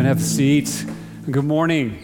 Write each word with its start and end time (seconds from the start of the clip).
Amen. 0.00 0.16
Have 0.16 0.22
a 0.22 0.26
seat. 0.26 0.86
Good 1.30 1.44
morning. 1.44 2.02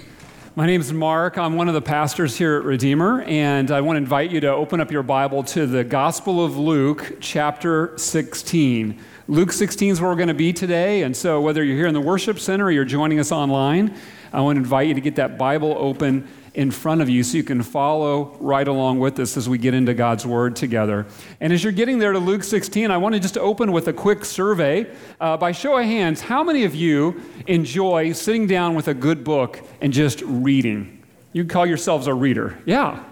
My 0.54 0.66
name 0.66 0.82
is 0.82 0.92
Mark. 0.92 1.38
I'm 1.38 1.56
one 1.56 1.66
of 1.66 1.72
the 1.72 1.80
pastors 1.80 2.36
here 2.36 2.58
at 2.58 2.64
Redeemer, 2.64 3.22
and 3.22 3.70
I 3.70 3.80
want 3.80 3.96
to 3.96 4.02
invite 4.02 4.30
you 4.30 4.38
to 4.40 4.50
open 4.50 4.82
up 4.82 4.92
your 4.92 5.02
Bible 5.02 5.42
to 5.44 5.66
the 5.66 5.82
Gospel 5.82 6.44
of 6.44 6.58
Luke, 6.58 7.16
chapter 7.20 7.96
16. 7.96 9.00
Luke 9.28 9.50
16 9.50 9.92
is 9.92 10.00
where 10.02 10.10
we're 10.10 10.16
going 10.16 10.28
to 10.28 10.34
be 10.34 10.52
today, 10.52 11.04
and 11.04 11.16
so 11.16 11.40
whether 11.40 11.64
you're 11.64 11.78
here 11.78 11.86
in 11.86 11.94
the 11.94 12.00
worship 12.02 12.38
center 12.38 12.66
or 12.66 12.70
you're 12.70 12.84
joining 12.84 13.18
us 13.18 13.32
online, 13.32 13.96
I 14.30 14.42
want 14.42 14.56
to 14.56 14.60
invite 14.60 14.88
you 14.88 14.94
to 14.94 15.00
get 15.00 15.16
that 15.16 15.38
Bible 15.38 15.74
open 15.78 16.28
in 16.56 16.70
front 16.70 17.02
of 17.02 17.08
you 17.08 17.22
so 17.22 17.36
you 17.36 17.44
can 17.44 17.62
follow 17.62 18.34
right 18.40 18.66
along 18.66 18.98
with 18.98 19.18
us 19.20 19.36
as 19.36 19.46
we 19.46 19.58
get 19.58 19.74
into 19.74 19.92
God's 19.92 20.24
Word 20.24 20.56
together. 20.56 21.06
And 21.38 21.52
as 21.52 21.62
you're 21.62 21.72
getting 21.72 21.98
there 21.98 22.12
to 22.12 22.18
Luke 22.18 22.42
16, 22.42 22.90
I 22.90 22.96
want 22.96 23.14
to 23.14 23.20
just 23.20 23.36
open 23.36 23.72
with 23.72 23.88
a 23.88 23.92
quick 23.92 24.24
survey. 24.24 24.90
Uh, 25.20 25.36
by 25.36 25.52
show 25.52 25.76
of 25.76 25.84
hands, 25.84 26.22
how 26.22 26.42
many 26.42 26.64
of 26.64 26.74
you 26.74 27.20
enjoy 27.46 28.12
sitting 28.12 28.46
down 28.46 28.74
with 28.74 28.88
a 28.88 28.94
good 28.94 29.22
book 29.22 29.60
and 29.82 29.92
just 29.92 30.22
reading? 30.22 31.04
You 31.34 31.44
call 31.44 31.66
yourselves 31.66 32.06
a 32.06 32.14
reader. 32.14 32.58
Yeah, 32.64 33.04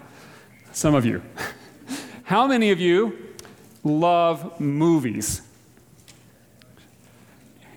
some 0.71 0.95
of 0.95 1.05
you. 1.05 1.21
how 2.23 2.47
many 2.47 2.71
of 2.71 2.79
you 2.79 3.35
love 3.83 4.59
movies? 4.59 5.43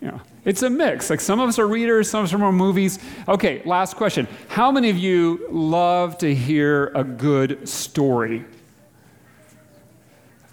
Yeah. 0.01 0.19
It's 0.49 0.63
a 0.63 0.71
mix. 0.71 1.11
Like 1.11 1.21
some 1.21 1.41
of 1.41 1.49
us 1.51 1.59
are 1.59 1.69
readers, 1.69 2.09
some 2.09 2.21
of 2.21 2.25
us 2.25 2.33
are 2.33 2.39
more 2.39 2.53
movies. 2.53 2.99
Okay, 3.29 3.61
last 3.67 3.97
question. 3.97 4.27
How 4.49 4.73
many 4.73 4.89
of 4.89 4.97
you 4.97 5.47
love 5.51 6.17
to 6.19 6.35
hear 6.35 6.87
a 6.95 7.05
good 7.05 7.69
story? 7.69 8.47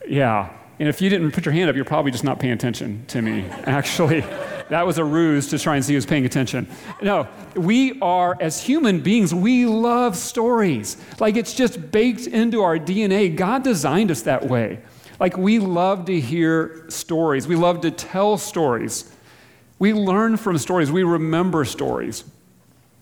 Yeah. 0.05 0.49
And 0.79 0.89
if 0.89 1.01
you 1.01 1.09
didn't 1.09 1.31
put 1.31 1.45
your 1.45 1.53
hand 1.53 1.69
up, 1.69 1.77
you're 1.77 1.85
probably 1.85 2.11
just 2.11 2.25
not 2.25 2.41
paying 2.41 2.51
attention 2.51 3.05
to 3.07 3.21
me, 3.21 3.43
actually. 3.63 4.19
that 4.67 4.85
was 4.85 4.97
a 4.97 5.03
ruse 5.05 5.47
to 5.51 5.57
try 5.57 5.77
and 5.77 5.85
see 5.85 5.93
who's 5.93 6.05
paying 6.05 6.25
attention. 6.25 6.67
No, 7.01 7.29
we 7.55 7.97
are, 8.01 8.35
as 8.41 8.61
human 8.61 8.99
beings, 8.99 9.33
we 9.33 9.65
love 9.65 10.17
stories. 10.17 10.97
Like 11.21 11.37
it's 11.37 11.53
just 11.53 11.91
baked 11.91 12.27
into 12.27 12.63
our 12.63 12.77
DNA. 12.77 13.33
God 13.33 13.63
designed 13.63 14.11
us 14.11 14.23
that 14.23 14.45
way. 14.45 14.81
Like 15.21 15.37
we 15.37 15.59
love 15.59 16.03
to 16.07 16.19
hear 16.19 16.83
stories, 16.89 17.47
we 17.47 17.55
love 17.55 17.79
to 17.79 17.91
tell 17.91 18.37
stories. 18.37 19.14
We 19.79 19.93
learn 19.93 20.37
from 20.37 20.57
stories, 20.57 20.91
we 20.91 21.03
remember 21.03 21.65
stories. 21.65 22.23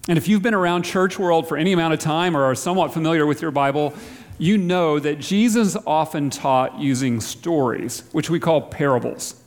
And 0.10 0.18
if 0.18 0.28
you've 0.28 0.42
been 0.42 0.54
around 0.54 0.84
church 0.84 1.18
world 1.18 1.48
for 1.48 1.56
any 1.56 1.72
amount 1.72 1.94
of 1.94 2.00
time 2.00 2.36
or 2.36 2.44
are 2.44 2.56
somewhat 2.56 2.94
familiar 2.94 3.26
with 3.26 3.42
your 3.42 3.52
Bible, 3.52 3.94
you 4.38 4.58
know 4.58 5.00
that 5.00 5.20
Jesus 5.20 5.78
often 5.88 6.30
taught 6.30 6.80
using 6.80 7.22
stories, 7.22 8.04
which 8.12 8.30
we 8.30 8.40
call 8.40 8.62
parables. 8.62 9.42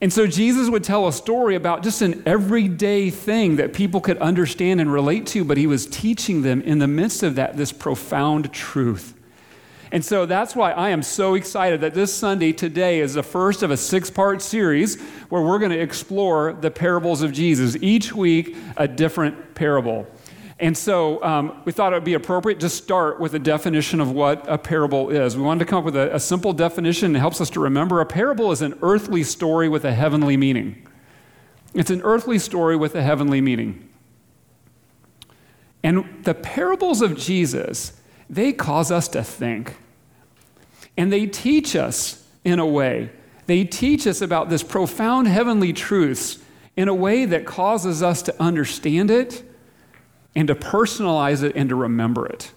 And 0.00 0.12
so 0.12 0.26
Jesus 0.26 0.68
would 0.70 0.84
tell 0.84 1.08
a 1.08 1.12
story 1.12 1.54
about 1.54 1.82
just 1.82 2.02
an 2.02 2.22
everyday 2.26 3.10
thing 3.10 3.56
that 3.56 3.72
people 3.72 4.00
could 4.00 4.18
understand 4.18 4.80
and 4.80 4.92
relate 4.92 5.26
to, 5.28 5.44
but 5.44 5.56
he 5.56 5.66
was 5.66 5.86
teaching 5.86 6.42
them 6.42 6.62
in 6.62 6.78
the 6.78 6.86
midst 6.86 7.22
of 7.22 7.34
that 7.36 7.56
this 7.56 7.72
profound 7.72 8.52
truth. 8.52 9.14
And 9.94 10.04
so 10.04 10.26
that's 10.26 10.56
why 10.56 10.72
I 10.72 10.90
am 10.90 11.04
so 11.04 11.34
excited 11.34 11.82
that 11.82 11.94
this 11.94 12.12
Sunday, 12.12 12.50
today, 12.50 12.98
is 12.98 13.14
the 13.14 13.22
first 13.22 13.62
of 13.62 13.70
a 13.70 13.76
six 13.76 14.10
part 14.10 14.42
series 14.42 15.00
where 15.28 15.40
we're 15.40 15.60
going 15.60 15.70
to 15.70 15.78
explore 15.78 16.52
the 16.52 16.68
parables 16.68 17.22
of 17.22 17.30
Jesus. 17.30 17.76
Each 17.80 18.12
week, 18.12 18.56
a 18.76 18.88
different 18.88 19.54
parable. 19.54 20.08
And 20.58 20.76
so 20.76 21.22
um, 21.22 21.62
we 21.64 21.70
thought 21.70 21.92
it 21.92 21.94
would 21.94 22.02
be 22.02 22.14
appropriate 22.14 22.58
to 22.58 22.68
start 22.68 23.20
with 23.20 23.34
a 23.34 23.38
definition 23.38 24.00
of 24.00 24.10
what 24.10 24.44
a 24.48 24.58
parable 24.58 25.10
is. 25.10 25.36
We 25.36 25.44
wanted 25.44 25.60
to 25.60 25.66
come 25.66 25.78
up 25.78 25.84
with 25.84 25.94
a, 25.94 26.16
a 26.16 26.18
simple 26.18 26.52
definition 26.52 27.12
that 27.12 27.20
helps 27.20 27.40
us 27.40 27.48
to 27.50 27.60
remember 27.60 28.00
a 28.00 28.06
parable 28.06 28.50
is 28.50 28.62
an 28.62 28.76
earthly 28.82 29.22
story 29.22 29.68
with 29.68 29.84
a 29.84 29.94
heavenly 29.94 30.36
meaning. 30.36 30.88
It's 31.72 31.90
an 31.90 32.02
earthly 32.02 32.40
story 32.40 32.74
with 32.74 32.96
a 32.96 33.02
heavenly 33.02 33.40
meaning. 33.40 33.88
And 35.84 36.24
the 36.24 36.34
parables 36.34 37.00
of 37.00 37.16
Jesus, 37.16 37.92
they 38.28 38.52
cause 38.52 38.90
us 38.90 39.06
to 39.06 39.22
think. 39.22 39.76
And 40.96 41.12
they 41.12 41.26
teach 41.26 41.74
us 41.74 42.26
in 42.44 42.58
a 42.58 42.66
way. 42.66 43.10
They 43.46 43.64
teach 43.64 44.06
us 44.06 44.20
about 44.20 44.48
this 44.48 44.62
profound 44.62 45.28
heavenly 45.28 45.72
truths 45.72 46.38
in 46.76 46.88
a 46.88 46.94
way 46.94 47.24
that 47.24 47.44
causes 47.46 48.02
us 48.02 48.22
to 48.22 48.42
understand 48.42 49.10
it 49.10 49.42
and 50.34 50.48
to 50.48 50.54
personalize 50.54 51.42
it 51.42 51.54
and 51.54 51.68
to 51.68 51.74
remember 51.74 52.26
it. 52.26 52.52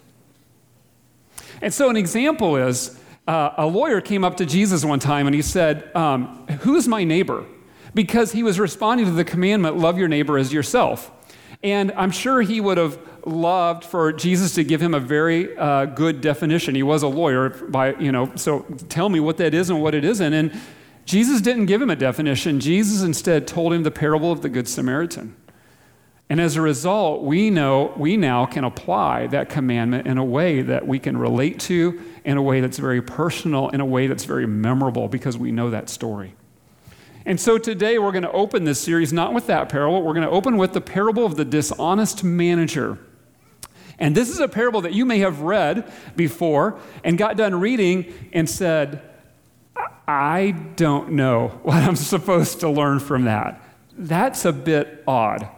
And 1.60 1.72
so, 1.72 1.90
an 1.90 1.96
example 1.96 2.56
is 2.56 2.98
uh, 3.26 3.54
a 3.56 3.66
lawyer 3.66 4.00
came 4.00 4.24
up 4.24 4.36
to 4.38 4.46
Jesus 4.46 4.84
one 4.84 5.00
time 5.00 5.26
and 5.26 5.34
he 5.34 5.42
said, 5.42 5.94
um, 5.94 6.46
Who's 6.60 6.88
my 6.88 7.04
neighbor? 7.04 7.44
Because 7.94 8.32
he 8.32 8.42
was 8.42 8.60
responding 8.60 9.06
to 9.06 9.12
the 9.12 9.24
commandment, 9.24 9.76
Love 9.76 9.98
your 9.98 10.08
neighbor 10.08 10.38
as 10.38 10.52
yourself. 10.52 11.10
And 11.62 11.92
I'm 11.92 12.10
sure 12.10 12.40
he 12.42 12.60
would 12.60 12.78
have 12.78 12.98
loved 13.28 13.84
for 13.84 14.12
Jesus 14.12 14.54
to 14.54 14.64
give 14.64 14.80
him 14.80 14.94
a 14.94 15.00
very 15.00 15.56
uh, 15.56 15.86
good 15.86 16.20
definition. 16.20 16.74
He 16.74 16.82
was 16.82 17.02
a 17.02 17.08
lawyer, 17.08 17.50
by 17.50 17.94
you 17.96 18.12
know, 18.12 18.32
so 18.34 18.60
tell 18.88 19.08
me 19.08 19.20
what 19.20 19.36
that 19.38 19.54
is 19.54 19.70
and 19.70 19.82
what 19.82 19.94
it 19.94 20.04
isn't. 20.04 20.32
And 20.32 20.58
Jesus 21.04 21.40
didn't 21.40 21.66
give 21.66 21.80
him 21.80 21.90
a 21.90 21.96
definition. 21.96 22.60
Jesus 22.60 23.02
instead 23.02 23.46
told 23.46 23.72
him 23.72 23.82
the 23.82 23.90
parable 23.90 24.30
of 24.30 24.42
the 24.42 24.48
Good 24.48 24.68
Samaritan. 24.68 25.36
And 26.30 26.40
as 26.40 26.56
a 26.56 26.60
result, 26.60 27.22
we 27.22 27.48
know 27.48 27.94
we 27.96 28.18
now 28.18 28.44
can 28.44 28.64
apply 28.64 29.28
that 29.28 29.48
commandment 29.48 30.06
in 30.06 30.18
a 30.18 30.24
way 30.24 30.60
that 30.60 30.86
we 30.86 30.98
can 30.98 31.16
relate 31.16 31.58
to, 31.60 31.98
in 32.24 32.36
a 32.36 32.42
way 32.42 32.60
that's 32.60 32.76
very 32.78 33.00
personal, 33.00 33.70
in 33.70 33.80
a 33.80 33.86
way 33.86 34.06
that's 34.06 34.24
very 34.24 34.46
memorable 34.46 35.08
because 35.08 35.38
we 35.38 35.50
know 35.52 35.70
that 35.70 35.88
story. 35.88 36.34
And 37.24 37.40
so 37.40 37.56
today 37.56 37.98
we're 37.98 38.12
going 38.12 38.24
to 38.24 38.32
open 38.32 38.64
this 38.64 38.80
series 38.80 39.12
not 39.12 39.32
with 39.32 39.46
that 39.46 39.68
parable, 39.68 40.02
we're 40.02 40.14
going 40.14 40.26
to 40.26 40.32
open 40.32 40.58
with 40.58 40.72
the 40.72 40.80
parable 40.80 41.24
of 41.24 41.36
the 41.36 41.44
dishonest 41.44 42.22
manager. 42.24 42.98
And 43.98 44.14
this 44.14 44.28
is 44.30 44.38
a 44.38 44.48
parable 44.48 44.82
that 44.82 44.92
you 44.92 45.04
may 45.04 45.18
have 45.18 45.40
read 45.40 45.90
before 46.14 46.78
and 47.02 47.18
got 47.18 47.36
done 47.36 47.58
reading 47.58 48.12
and 48.32 48.48
said, 48.48 49.02
I 50.06 50.52
don't 50.76 51.12
know 51.12 51.48
what 51.62 51.76
I'm 51.76 51.96
supposed 52.14 52.60
to 52.60 52.70
learn 52.70 53.00
from 53.00 53.24
that. 53.24 53.62
That's 53.96 54.44
a 54.44 54.52
bit 54.52 55.02
odd. 55.06 55.48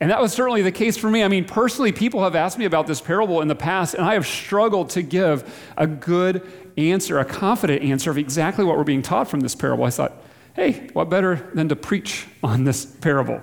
And 0.00 0.10
that 0.10 0.20
was 0.20 0.32
certainly 0.32 0.60
the 0.60 0.72
case 0.72 0.96
for 0.96 1.08
me. 1.08 1.22
I 1.22 1.28
mean, 1.28 1.44
personally, 1.44 1.92
people 1.92 2.22
have 2.24 2.34
asked 2.34 2.58
me 2.58 2.64
about 2.64 2.86
this 2.86 3.00
parable 3.00 3.40
in 3.40 3.48
the 3.48 3.54
past, 3.54 3.94
and 3.94 4.04
I 4.04 4.14
have 4.14 4.26
struggled 4.26 4.90
to 4.90 5.02
give 5.02 5.72
a 5.76 5.86
good 5.86 6.46
answer, 6.76 7.18
a 7.20 7.24
confident 7.24 7.82
answer 7.82 8.10
of 8.10 8.18
exactly 8.18 8.64
what 8.64 8.76
we're 8.76 8.84
being 8.84 9.02
taught 9.02 9.30
from 9.30 9.40
this 9.40 9.54
parable. 9.54 9.84
I 9.84 9.90
thought, 9.90 10.12
hey, 10.54 10.88
what 10.92 11.08
better 11.08 11.48
than 11.54 11.68
to 11.68 11.76
preach 11.76 12.26
on 12.42 12.64
this 12.64 12.84
parable? 12.84 13.40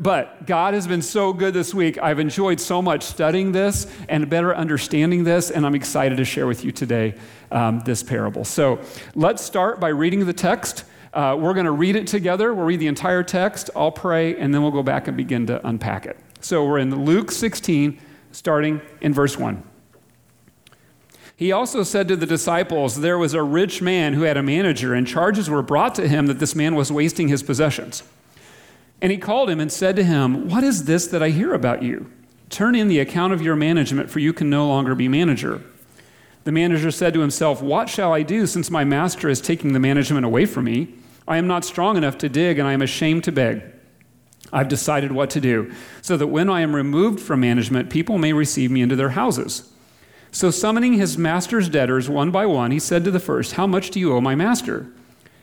But 0.00 0.46
God 0.46 0.74
has 0.74 0.86
been 0.86 1.02
so 1.02 1.32
good 1.32 1.54
this 1.54 1.74
week. 1.74 1.98
I've 1.98 2.20
enjoyed 2.20 2.60
so 2.60 2.80
much 2.80 3.02
studying 3.02 3.50
this 3.50 3.86
and 4.08 4.28
better 4.30 4.54
understanding 4.54 5.24
this, 5.24 5.50
and 5.50 5.66
I'm 5.66 5.74
excited 5.74 6.18
to 6.18 6.24
share 6.24 6.46
with 6.46 6.64
you 6.64 6.70
today 6.70 7.14
um, 7.50 7.80
this 7.80 8.02
parable. 8.02 8.44
So 8.44 8.80
let's 9.16 9.42
start 9.42 9.80
by 9.80 9.88
reading 9.88 10.24
the 10.24 10.32
text. 10.32 10.84
Uh, 11.12 11.36
we're 11.38 11.54
going 11.54 11.66
to 11.66 11.72
read 11.72 11.96
it 11.96 12.06
together. 12.06 12.54
We'll 12.54 12.66
read 12.66 12.80
the 12.80 12.86
entire 12.86 13.24
text. 13.24 13.70
I'll 13.74 13.90
pray, 13.90 14.36
and 14.36 14.54
then 14.54 14.62
we'll 14.62 14.70
go 14.70 14.84
back 14.84 15.08
and 15.08 15.16
begin 15.16 15.46
to 15.46 15.66
unpack 15.66 16.06
it. 16.06 16.16
So 16.40 16.64
we're 16.64 16.78
in 16.78 17.04
Luke 17.04 17.32
16, 17.32 17.98
starting 18.30 18.80
in 19.00 19.12
verse 19.12 19.36
1. 19.36 19.64
He 21.34 21.50
also 21.50 21.82
said 21.82 22.06
to 22.08 22.16
the 22.16 22.26
disciples, 22.26 23.00
There 23.00 23.18
was 23.18 23.34
a 23.34 23.42
rich 23.42 23.82
man 23.82 24.14
who 24.14 24.22
had 24.22 24.36
a 24.36 24.42
manager, 24.42 24.94
and 24.94 25.06
charges 25.06 25.50
were 25.50 25.62
brought 25.62 25.96
to 25.96 26.06
him 26.06 26.26
that 26.26 26.38
this 26.38 26.54
man 26.54 26.76
was 26.76 26.92
wasting 26.92 27.28
his 27.28 27.42
possessions. 27.42 28.04
And 29.00 29.12
he 29.12 29.18
called 29.18 29.48
him 29.48 29.60
and 29.60 29.70
said 29.70 29.96
to 29.96 30.04
him, 30.04 30.48
What 30.48 30.64
is 30.64 30.84
this 30.84 31.06
that 31.08 31.22
I 31.22 31.30
hear 31.30 31.54
about 31.54 31.82
you? 31.82 32.10
Turn 32.50 32.74
in 32.74 32.88
the 32.88 32.98
account 32.98 33.32
of 33.32 33.42
your 33.42 33.56
management, 33.56 34.10
for 34.10 34.18
you 34.18 34.32
can 34.32 34.50
no 34.50 34.66
longer 34.66 34.94
be 34.94 35.08
manager. 35.08 35.62
The 36.44 36.52
manager 36.52 36.90
said 36.90 37.14
to 37.14 37.20
himself, 37.20 37.62
What 37.62 37.88
shall 37.88 38.12
I 38.12 38.22
do 38.22 38.46
since 38.46 38.70
my 38.70 38.84
master 38.84 39.28
is 39.28 39.40
taking 39.40 39.72
the 39.72 39.80
management 39.80 40.24
away 40.24 40.46
from 40.46 40.64
me? 40.64 40.94
I 41.26 41.36
am 41.36 41.46
not 41.46 41.64
strong 41.64 41.96
enough 41.96 42.16
to 42.18 42.28
dig, 42.28 42.58
and 42.58 42.66
I 42.66 42.72
am 42.72 42.82
ashamed 42.82 43.24
to 43.24 43.32
beg. 43.32 43.62
I've 44.50 44.68
decided 44.68 45.12
what 45.12 45.28
to 45.30 45.40
do, 45.40 45.70
so 46.00 46.16
that 46.16 46.28
when 46.28 46.48
I 46.48 46.62
am 46.62 46.74
removed 46.74 47.20
from 47.20 47.40
management, 47.40 47.90
people 47.90 48.16
may 48.16 48.32
receive 48.32 48.70
me 48.70 48.80
into 48.80 48.96
their 48.96 49.10
houses. 49.10 49.70
So, 50.30 50.50
summoning 50.50 50.94
his 50.94 51.18
master's 51.18 51.68
debtors 51.68 52.08
one 52.08 52.30
by 52.30 52.46
one, 52.46 52.70
he 52.70 52.78
said 52.78 53.04
to 53.04 53.10
the 53.10 53.20
first, 53.20 53.52
How 53.52 53.66
much 53.66 53.90
do 53.90 54.00
you 54.00 54.14
owe 54.14 54.20
my 54.20 54.34
master? 54.34 54.86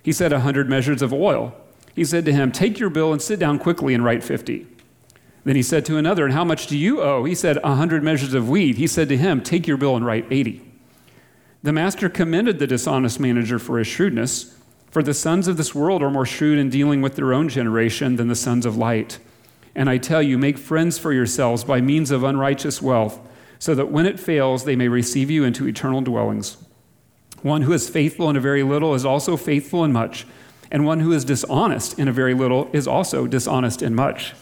He 0.02 0.12
said, 0.12 0.34
A 0.34 0.40
hundred 0.40 0.70
measures 0.70 1.02
of 1.02 1.14
oil. 1.14 1.56
He 1.96 2.04
said 2.04 2.26
to 2.26 2.34
him, 2.34 2.52
Take 2.52 2.78
your 2.78 2.90
bill 2.90 3.14
and 3.14 3.22
sit 3.22 3.40
down 3.40 3.58
quickly 3.58 3.94
and 3.94 4.04
write 4.04 4.24
50. 4.24 4.68
Then 5.46 5.56
he 5.56 5.64
said 5.64 5.86
to 5.86 5.98
another, 5.98 6.26
And 6.26 6.34
how 6.34 6.44
much 6.44 6.68
do 6.68 6.78
you 6.78 7.02
owe? 7.02 7.24
He 7.24 7.36
said, 7.36 7.58
A 7.64 7.76
hundred 7.76 8.04
measures 8.04 8.34
of 8.34 8.50
wheat. 8.50 8.76
He 8.76 8.88
said 8.88 9.08
to 9.10 9.18
him, 9.18 9.42
Take 9.42 9.66
your 9.66 9.78
bill 9.78 9.96
and 9.96 10.06
write 10.06 10.28
80. 10.30 10.62
The 11.64 11.72
master 11.72 12.10
commended 12.10 12.60
the 12.60 12.68
dishonest 12.68 13.20
manager 13.20 13.58
for 13.58 13.78
his 13.80 13.88
shrewdness, 13.88 14.58
for 14.92 15.02
the 15.02 15.14
sons 15.14 15.48
of 15.48 15.58
this 15.58 15.74
world 15.74 16.04
are 16.04 16.12
more 16.12 16.26
shrewd 16.26 16.60
in 16.60 16.70
dealing 16.70 17.02
with 17.02 17.16
their 17.16 17.34
own 17.34 17.48
generation 17.48 18.18
than 18.18 18.28
the 18.28 18.36
sons 18.36 18.66
of 18.66 18.78
light. 18.78 19.20
And 19.74 19.90
I 19.90 19.98
tell 19.98 20.22
you, 20.22 20.38
make 20.38 20.58
friends 20.58 20.98
for 20.98 21.14
yourselves 21.14 21.64
by 21.64 21.82
means 21.82 22.12
of 22.12 22.24
unrighteous 22.24 22.82
wealth, 22.82 23.20
so 23.58 23.74
that 23.76 23.92
when 23.92 24.06
it 24.06 24.20
fails, 24.20 24.66
they 24.66 24.76
may 24.76 24.88
receive 24.88 25.32
you 25.32 25.44
into 25.44 25.68
eternal 25.68 26.02
dwellings. 26.02 26.58
One 27.42 27.64
who 27.64 27.74
is 27.74 27.90
faithful 27.90 28.30
in 28.30 28.36
a 28.36 28.42
very 28.42 28.64
little 28.64 28.94
is 28.94 29.06
also 29.06 29.38
faithful 29.38 29.84
in 29.84 29.92
much 29.92 30.26
and 30.72 30.86
one 30.86 31.00
who 31.00 31.12
is 31.12 31.26
dishonest 31.26 31.98
in 32.00 32.08
a 32.08 32.14
very 32.14 32.34
little 32.34 32.70
is 32.74 32.88
also 32.88 33.28
dishonest 33.28 33.82
in 33.82 33.96
much. 33.96 34.34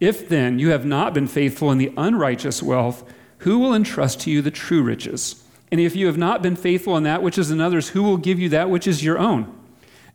If 0.00 0.28
then 0.28 0.58
you 0.58 0.70
have 0.70 0.84
not 0.84 1.14
been 1.14 1.26
faithful 1.26 1.72
in 1.72 1.78
the 1.78 1.92
unrighteous 1.96 2.62
wealth, 2.62 3.04
who 3.38 3.58
will 3.58 3.74
entrust 3.74 4.20
to 4.20 4.30
you 4.30 4.42
the 4.42 4.50
true 4.50 4.82
riches? 4.82 5.44
And 5.70 5.80
if 5.80 5.94
you 5.94 6.06
have 6.06 6.16
not 6.16 6.42
been 6.42 6.56
faithful 6.56 6.96
in 6.96 7.02
that 7.02 7.22
which 7.22 7.38
is 7.38 7.50
another's, 7.50 7.90
who 7.90 8.02
will 8.02 8.16
give 8.16 8.38
you 8.38 8.48
that 8.50 8.70
which 8.70 8.86
is 8.86 9.04
your 9.04 9.18
own? 9.18 9.54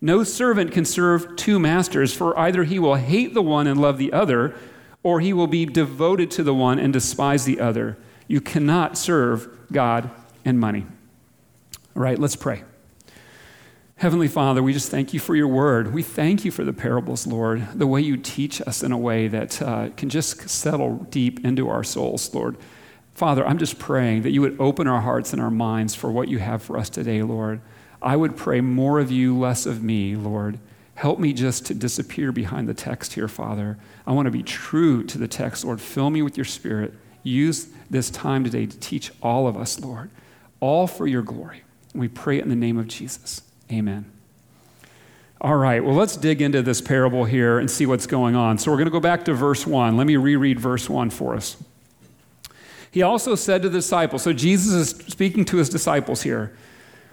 No 0.02 0.24
servant 0.24 0.72
can 0.72 0.84
serve 0.84 1.36
two 1.36 1.60
masters, 1.60 2.14
for 2.14 2.38
either 2.38 2.64
he 2.64 2.80
will 2.80 2.96
hate 2.96 3.34
the 3.34 3.42
one 3.42 3.68
and 3.68 3.80
love 3.80 3.98
the 3.98 4.12
other, 4.12 4.56
or 5.02 5.20
he 5.20 5.32
will 5.32 5.48
be 5.48 5.66
devoted 5.66 6.32
to 6.32 6.44
the 6.44 6.54
one 6.54 6.80
and 6.80 6.92
despise 6.92 7.46
the 7.46 7.60
other. 7.60 7.98
You 8.28 8.42
cannot 8.42 8.98
serve 8.98 9.48
God 9.72 10.10
and 10.44 10.60
money. 10.60 10.86
All 11.96 12.02
right, 12.02 12.20
let's 12.20 12.36
pray. 12.36 12.64
Heavenly 14.04 14.28
Father, 14.28 14.62
we 14.62 14.74
just 14.74 14.92
thank 14.92 15.14
you 15.14 15.20
for 15.22 15.34
your 15.34 15.48
word. 15.48 15.94
We 15.94 16.04
thank 16.04 16.44
you 16.44 16.52
for 16.52 16.66
the 16.66 16.74
parables, 16.74 17.26
Lord, 17.26 17.66
the 17.74 17.88
way 17.88 18.02
you 18.02 18.18
teach 18.18 18.60
us 18.60 18.84
in 18.84 18.92
a 18.92 18.98
way 18.98 19.30
that 19.30 19.62
uh, 19.62 19.92
can 19.96 20.10
just 20.10 20.50
settle 20.50 20.98
deep 21.10 21.46
into 21.46 21.70
our 21.70 21.86
souls, 21.86 22.36
Lord. 22.36 22.58
Father, 23.14 23.48
I'm 23.48 23.58
just 23.58 23.80
praying 23.80 24.24
that 24.24 24.32
you 24.32 24.42
would 24.42 24.60
open 24.60 24.88
our 24.88 25.00
hearts 25.00 25.32
and 25.32 25.42
our 25.42 25.50
minds 25.50 25.96
for 25.96 26.12
what 26.12 26.28
you 26.28 26.40
have 26.40 26.62
for 26.62 26.78
us 26.78 26.90
today, 26.90 27.24
Lord. 27.24 27.62
I 28.02 28.18
would 28.18 28.36
pray 28.36 28.60
more 28.60 29.00
of 29.00 29.10
you, 29.10 29.40
less 29.40 29.66
of 29.66 29.82
me, 29.82 30.18
Lord. 30.18 30.60
Help 30.96 31.18
me 31.18 31.32
just 31.32 31.66
to 31.68 31.74
disappear 31.74 32.34
behind 32.34 32.68
the 32.68 32.74
text 32.74 33.14
here, 33.14 33.30
Father. 33.30 33.78
I 34.06 34.12
want 34.12 34.26
to 34.26 34.32
be 34.32 34.44
true 34.44 35.06
to 35.06 35.18
the 35.18 35.30
text, 35.30 35.64
Lord. 35.64 35.80
Fill 35.80 36.10
me 36.10 36.22
with 36.22 36.36
your 36.38 36.44
spirit. 36.44 36.94
Use 37.24 37.70
this 37.90 38.10
time 38.10 38.44
today 38.44 38.66
to 38.66 38.78
teach 38.80 39.14
all 39.22 39.48
of 39.48 39.56
us, 39.56 39.80
Lord, 39.80 40.10
all 40.60 40.88
for 40.88 41.08
your 41.08 41.22
glory. 41.22 41.64
We 41.96 42.10
pray 42.10 42.40
it 42.40 42.44
in 42.44 42.50
the 42.50 42.56
name 42.58 42.78
of 42.78 42.90
Jesus. 42.90 43.44
Amen. 43.72 44.06
All 45.42 45.58
right, 45.58 45.84
well, 45.84 45.96
let's 45.96 46.16
dig 46.16 46.42
into 46.42 46.62
this 46.62 46.80
parable 46.80 47.26
here 47.26 47.60
and 47.60 47.70
see 47.70 47.86
what's 47.86 48.08
going 48.08 48.36
on. 48.36 48.58
So 48.58 48.72
we're 48.72 48.78
going 48.78 48.86
to 48.86 48.92
go 48.92 49.02
back 49.02 49.26
to 49.26 49.34
verse 49.34 49.68
1. 49.68 49.98
Let 49.98 50.08
me 50.08 50.16
reread 50.16 50.60
verse 50.60 50.90
1 50.90 51.10
for 51.10 51.36
us. 51.36 51.58
He 52.90 53.02
also 53.02 53.36
said 53.36 53.62
to 53.64 53.70
the 53.70 53.80
disciples, 53.80 54.24
so 54.24 54.32
Jesus 54.32 54.72
is 54.72 54.90
speaking 55.08 55.44
to 55.46 55.58
his 55.58 55.68
disciples 55.68 56.22
here. 56.22 56.56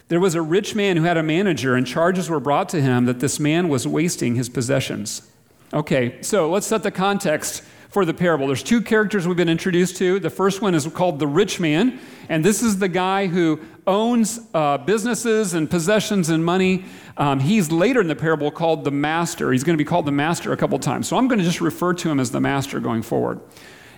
There 0.09 0.21
was 0.21 0.35
a 0.35 0.43
rich 0.43 0.75
man 0.75 0.97
who 0.97 1.05
had 1.05 1.17
a 1.17 1.23
manager, 1.23 1.75
and 1.75 1.87
charges 1.87 2.29
were 2.29 2.39
brought 2.39 2.69
to 2.71 2.83
him 2.83 3.07
that 3.07 3.21
this 3.21 3.41
man 3.41 3.69
was 3.69 3.87
wasting 3.87 4.35
his 4.35 4.49
possessions. 4.49 5.29
Okay, 5.73 6.21
so 6.21 6.51
let's 6.51 6.67
set 6.67 6.83
the 6.83 6.91
context 6.91 7.65
for 7.91 8.05
the 8.05 8.15
parable. 8.15 8.47
There's 8.47 8.63
two 8.63 8.81
characters 8.81 9.27
we've 9.27 9.37
been 9.37 9.49
introduced 9.49 9.97
to. 9.97 10.21
The 10.21 10.31
first 10.31 10.63
one 10.63 10.75
is 10.75 10.87
called 10.87 11.19
the 11.19 11.27
rich 11.27 11.59
man, 11.59 11.99
and 12.29 12.45
this 12.45 12.63
is 12.63 12.79
the 12.79 12.89
guy 12.89 13.27
who 13.27 13.61
owns 13.87 14.41
uh, 14.55 14.79
businesses 14.79 15.55
and 15.55 15.69
possessions 15.69 16.29
and 16.31 16.45
money. 16.45 16.85
Um, 17.17 17.41
he's 17.41 17.73
later 17.73 18.01
in 18.01 18.07
the 18.07 18.17
parable 18.17 18.53
called 18.53 18.85
the 18.85 18.93
master. 18.93 19.51
He's 19.51 19.65
going 19.65 19.77
to 19.77 19.83
be 19.83 19.89
called 19.89 20.07
the 20.07 20.13
master 20.13 20.53
a 20.53 20.57
couple 20.57 20.79
times. 20.79 21.09
So 21.09 21.17
I'm 21.17 21.27
going 21.27 21.41
to 21.41 21.45
just 21.45 21.61
refer 21.61 21.93
to 21.95 22.11
him 22.11 22.21
as 22.21 22.31
the 22.31 22.41
master 22.41 22.79
going 22.79 23.03
forward. 23.03 23.41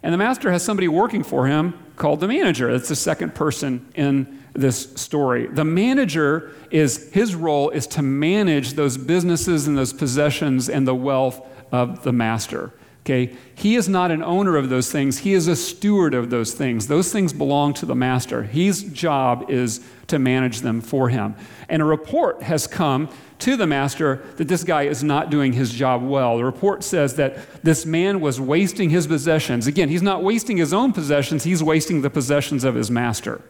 And 0.02 0.12
the 0.12 0.18
master 0.18 0.50
has 0.50 0.64
somebody 0.64 0.88
working 0.88 1.22
for 1.22 1.46
him 1.46 1.78
called 1.96 2.20
the 2.20 2.28
manager. 2.28 2.72
That's 2.72 2.88
the 2.88 2.96
second 2.96 3.34
person 3.34 3.86
in 3.94 4.42
this 4.54 4.94
story. 4.94 5.46
The 5.46 5.64
manager 5.64 6.50
is 6.70 7.12
his 7.12 7.34
role 7.34 7.70
is 7.70 7.86
to 7.88 8.02
manage 8.02 8.72
those 8.72 8.96
businesses 8.96 9.68
and 9.68 9.76
those 9.76 9.92
possessions 9.92 10.68
and 10.68 10.88
the 10.88 10.94
wealth 10.94 11.46
of 11.70 12.02
the 12.02 12.12
master. 12.12 12.72
Okay? 13.04 13.34
He 13.54 13.75
is 13.75 13.88
not 13.88 14.10
an 14.10 14.22
owner 14.22 14.56
of 14.56 14.69
those 14.69 14.90
things, 14.90 15.19
he 15.19 15.34
is 15.34 15.49
a 15.49 15.56
steward 15.56 16.14
of 16.14 16.31
those 16.31 16.54
things. 16.54 16.87
Those 16.87 17.12
things 17.12 17.32
belong 17.32 17.75
to 17.75 17.87
the 17.87 17.94
master. 17.94 18.44
His 18.44 18.84
job 18.84 19.50
is 19.50 19.81
to 20.06 20.19
manage 20.19 20.60
them 20.60 20.81
for 20.81 21.08
him. 21.08 21.34
And 21.69 21.82
a 21.82 21.84
report 21.84 22.43
has 22.43 22.66
come 22.66 23.08
to 23.40 23.56
the 23.56 23.66
master 23.66 24.22
that 24.37 24.46
this 24.46 24.62
guy 24.62 24.82
is 24.82 25.02
not 25.02 25.31
doing 25.31 25.52
his 25.52 25.72
job 25.72 26.02
well. 26.02 26.37
The 26.37 26.44
report 26.44 26.84
says 26.84 27.16
that 27.16 27.38
this 27.64 27.84
man 27.84 28.20
was 28.20 28.40
wasting 28.40 28.90
his 28.90 29.08
possessions. 29.08 29.66
Again, 29.66 29.88
he's 29.88 30.02
not 30.02 30.22
wasting 30.22 30.58
his 30.58 30.72
own 30.72 30.93
possessions, 30.93 31.43
he's 31.43 31.62
wasting 31.62 32.02
the 32.02 32.10
possessions 32.10 32.62
of 32.62 32.76
his 32.76 32.90
master. 32.90 33.40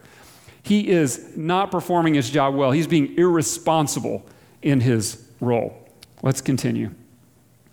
He 0.63 0.89
is 0.89 1.37
not 1.37 1.71
performing 1.71 2.15
his 2.15 2.31
job 2.31 2.55
well. 2.55 2.71
He's 2.71 2.87
being 2.87 3.19
irresponsible 3.19 4.25
in 4.63 4.81
his 4.81 5.29
role. 5.41 5.77
Let's 6.23 6.41
continue. 6.41 6.95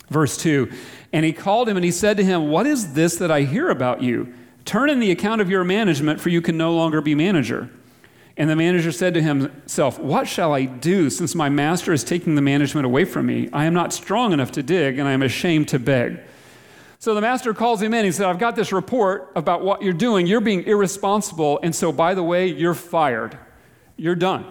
Verse 0.10 0.38
2 0.38 0.72
And 1.14 1.26
he 1.26 1.34
called 1.34 1.70
him 1.70 1.78
and 1.78 1.86
he 1.86 1.92
said 1.92 2.18
to 2.18 2.24
him, 2.24 2.50
What 2.50 2.66
is 2.66 2.94
this 2.94 3.16
that 3.18 3.32
I 3.32 3.42
hear 3.42 3.70
about 3.70 4.02
you? 4.02 4.34
Turn 4.66 4.90
in 4.90 5.00
the 5.00 5.12
account 5.12 5.42
of 5.42 5.50
your 5.50 5.64
management, 5.64 6.20
for 6.20 6.30
you 6.30 6.42
can 6.42 6.58
no 6.58 6.74
longer 6.74 7.02
be 7.02 7.16
manager. 7.16 7.70
And 8.38 8.50
the 8.50 8.56
manager 8.56 8.92
said 8.92 9.14
to 9.16 9.22
himself, 9.22 10.00
What 10.00 10.28
shall 10.28 10.54
I 10.54 10.66
do 10.66 11.10
since 11.10 11.36
my 11.36 11.50
master 11.50 11.92
is 11.92 12.04
taking 12.04 12.36
the 12.36 12.42
management 12.42 12.86
away 12.86 13.06
from 13.06 13.26
me? 13.26 13.50
I 13.52 13.66
am 13.66 13.74
not 13.74 13.94
strong 13.94 14.32
enough 14.32 14.52
to 14.54 14.64
dig, 14.64 14.98
and 14.98 15.08
I 15.08 15.12
am 15.12 15.22
ashamed 15.22 15.68
to 15.70 15.80
beg. 15.80 16.20
So 17.00 17.16
the 17.16 17.22
master 17.22 17.54
calls 17.54 17.82
him 17.82 17.94
in. 17.94 18.06
He 18.06 18.12
said, 18.12 18.28
I've 18.28 18.40
got 18.40 18.56
this 18.56 18.72
report 18.72 19.32
about 19.36 19.64
what 19.64 19.82
you're 19.82 19.94
doing. 19.94 20.28
You're 20.28 20.42
being 20.42 20.64
irresponsible. 20.64 21.60
And 21.64 21.74
so, 21.74 21.92
by 21.92 22.14
the 22.14 22.24
way, 22.24 22.48
you're 22.48 22.74
fired. 22.74 23.38
You're 23.96 24.16
done. 24.16 24.46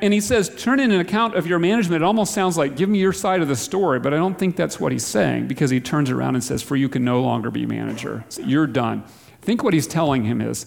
And, 0.00 0.14
he 0.14 0.20
says, 0.20 0.48
turn 0.56 0.80
in 0.80 0.90
an 0.90 1.00
account 1.00 1.34
of 1.34 1.46
your 1.46 1.58
management. 1.58 2.02
It 2.02 2.04
almost 2.04 2.32
sounds 2.32 2.56
like, 2.56 2.76
give 2.76 2.88
me 2.88 2.98
your 2.98 3.12
side 3.12 3.42
of 3.42 3.48
the 3.48 3.56
story, 3.56 3.98
but 4.00 4.14
I 4.14 4.16
don't 4.16 4.38
think 4.38 4.56
that's 4.56 4.78
what 4.78 4.92
he's 4.92 5.04
saying 5.04 5.48
because 5.48 5.70
he 5.70 5.80
turns 5.80 6.10
around 6.10 6.36
and 6.36 6.44
says, 6.44 6.62
for 6.62 6.76
you 6.76 6.88
can 6.88 7.04
no 7.04 7.20
longer 7.20 7.50
be 7.50 7.66
manager. 7.66 8.24
You're 8.38 8.66
done. 8.66 9.04
I 9.06 9.44
think 9.44 9.62
what 9.62 9.74
he's 9.74 9.86
telling 9.86 10.24
him 10.24 10.40
is, 10.40 10.66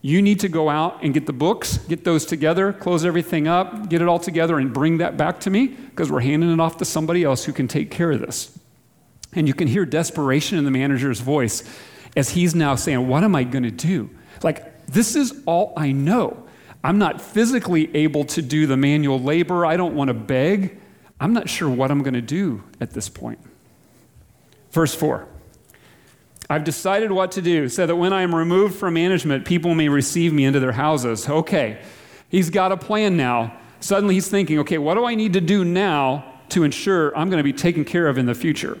you 0.00 0.20
need 0.20 0.40
to 0.40 0.50
go 0.50 0.68
out 0.68 1.02
and 1.02 1.14
get 1.14 1.24
the 1.24 1.32
books, 1.32 1.78
get 1.78 2.04
those 2.04 2.26
together, 2.26 2.74
close 2.74 3.06
everything 3.06 3.48
up, 3.48 3.88
get 3.88 4.02
it 4.02 4.08
all 4.08 4.18
together, 4.18 4.58
and 4.58 4.70
bring 4.70 4.98
that 4.98 5.16
back 5.16 5.40
to 5.40 5.50
me 5.50 5.68
because 5.68 6.12
we're 6.12 6.20
handing 6.20 6.52
it 6.52 6.60
off 6.60 6.76
to 6.76 6.84
somebody 6.84 7.24
else 7.24 7.44
who 7.44 7.54
can 7.54 7.66
take 7.66 7.90
care 7.90 8.12
of 8.12 8.20
this. 8.20 8.58
And 9.32 9.48
you 9.48 9.54
can 9.54 9.66
hear 9.66 9.86
desperation 9.86 10.58
in 10.58 10.64
the 10.64 10.70
manager's 10.70 11.20
voice 11.20 11.64
as 12.16 12.30
he's 12.30 12.54
now 12.54 12.74
saying, 12.74 13.08
What 13.08 13.24
am 13.24 13.34
I 13.34 13.44
going 13.44 13.62
to 13.62 13.70
do? 13.70 14.10
Like, 14.42 14.86
this 14.86 15.16
is 15.16 15.42
all 15.46 15.72
I 15.74 15.92
know. 15.92 16.43
I'm 16.84 16.98
not 16.98 17.20
physically 17.20 17.94
able 17.96 18.24
to 18.26 18.42
do 18.42 18.66
the 18.66 18.76
manual 18.76 19.18
labor. 19.18 19.64
I 19.64 19.78
don't 19.78 19.94
want 19.94 20.08
to 20.08 20.14
beg. 20.14 20.78
I'm 21.18 21.32
not 21.32 21.48
sure 21.48 21.68
what 21.68 21.90
I'm 21.90 22.02
going 22.02 22.14
to 22.14 22.20
do 22.20 22.62
at 22.78 22.90
this 22.90 23.08
point. 23.08 23.38
Verse 24.70 24.94
4 24.94 25.26
I've 26.50 26.62
decided 26.62 27.10
what 27.10 27.32
to 27.32 27.42
do 27.42 27.70
so 27.70 27.86
that 27.86 27.96
when 27.96 28.12
I 28.12 28.20
am 28.20 28.34
removed 28.34 28.74
from 28.74 28.94
management, 28.94 29.46
people 29.46 29.74
may 29.74 29.88
receive 29.88 30.34
me 30.34 30.44
into 30.44 30.60
their 30.60 30.72
houses. 30.72 31.26
Okay, 31.26 31.80
he's 32.28 32.50
got 32.50 32.70
a 32.70 32.76
plan 32.76 33.16
now. 33.16 33.56
Suddenly 33.80 34.14
he's 34.16 34.28
thinking, 34.28 34.58
okay, 34.58 34.76
what 34.76 34.94
do 34.94 35.06
I 35.06 35.14
need 35.14 35.32
to 35.32 35.40
do 35.40 35.64
now 35.64 36.32
to 36.50 36.64
ensure 36.64 37.16
I'm 37.16 37.30
going 37.30 37.38
to 37.38 37.44
be 37.44 37.52
taken 37.52 37.86
care 37.86 38.08
of 38.08 38.18
in 38.18 38.26
the 38.26 38.34
future? 38.34 38.78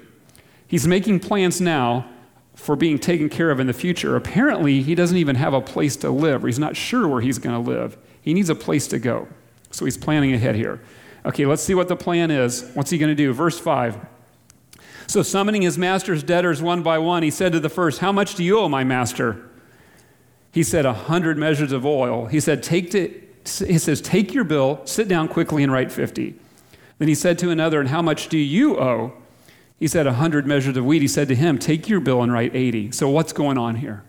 He's 0.66 0.86
making 0.86 1.20
plans 1.20 1.58
now 1.58 2.06
for 2.54 2.76
being 2.76 2.98
taken 2.98 3.28
care 3.28 3.50
of 3.50 3.60
in 3.60 3.66
the 3.66 3.72
future. 3.72 4.16
Apparently, 4.16 4.82
he 4.82 4.94
doesn't 4.94 5.16
even 5.16 5.36
have 5.36 5.52
a 5.52 5.60
place 5.60 5.96
to 5.96 6.10
live, 6.10 6.44
or 6.44 6.46
he's 6.46 6.58
not 6.58 6.76
sure 6.76 7.06
where 7.08 7.20
he's 7.20 7.38
going 7.38 7.54
to 7.54 7.70
live. 7.70 7.96
He 8.20 8.32
needs 8.32 8.48
a 8.48 8.54
place 8.54 8.86
to 8.88 8.98
go. 8.98 9.28
So 9.70 9.84
he's 9.84 9.98
planning 9.98 10.32
ahead 10.32 10.54
here. 10.54 10.80
Okay, 11.26 11.46
let's 11.46 11.62
see 11.62 11.74
what 11.74 11.88
the 11.88 11.96
plan 11.96 12.30
is. 12.30 12.70
What's 12.74 12.90
he 12.90 12.98
going 12.98 13.10
to 13.10 13.14
do? 13.14 13.32
Verse 13.32 13.58
5. 13.58 14.06
So, 15.06 15.22
summoning 15.22 15.62
his 15.62 15.76
master's 15.76 16.22
debtors 16.22 16.62
one 16.62 16.82
by 16.82 16.98
one, 16.98 17.22
he 17.22 17.30
said 17.30 17.52
to 17.52 17.60
the 17.60 17.68
first, 17.68 17.98
How 17.98 18.12
much 18.12 18.36
do 18.36 18.44
you 18.44 18.58
owe 18.58 18.68
my 18.68 18.84
master? 18.84 19.50
He 20.50 20.62
said, 20.62 20.86
A 20.86 20.94
hundred 20.94 21.36
measures 21.36 21.72
of 21.72 21.84
oil. 21.84 22.26
He 22.26 22.40
said, 22.40 22.62
Take 22.62 22.90
to, 22.92 23.08
he 23.66 23.78
says, 23.78 24.00
Take 24.00 24.32
your 24.32 24.44
bill, 24.44 24.80
sit 24.86 25.08
down 25.08 25.28
quickly, 25.28 25.62
and 25.62 25.70
write 25.70 25.92
50. 25.92 26.34
Then 26.98 27.08
he 27.08 27.14
said 27.14 27.38
to 27.40 27.50
another, 27.50 27.80
And 27.80 27.90
how 27.90 28.00
much 28.00 28.28
do 28.28 28.38
you 28.38 28.78
owe? 28.78 29.12
He 29.78 29.88
said, 29.88 30.06
A 30.06 30.14
hundred 30.14 30.46
measures 30.46 30.76
of 30.76 30.84
wheat. 30.84 31.02
He 31.02 31.08
said 31.08 31.28
to 31.28 31.34
him, 31.34 31.58
Take 31.58 31.88
your 31.88 32.00
bill 32.00 32.22
and 32.22 32.32
write 32.32 32.54
80. 32.54 32.92
So 32.92 33.08
what's 33.08 33.32
going 33.32 33.58
on 33.58 33.76
here? 33.76 34.04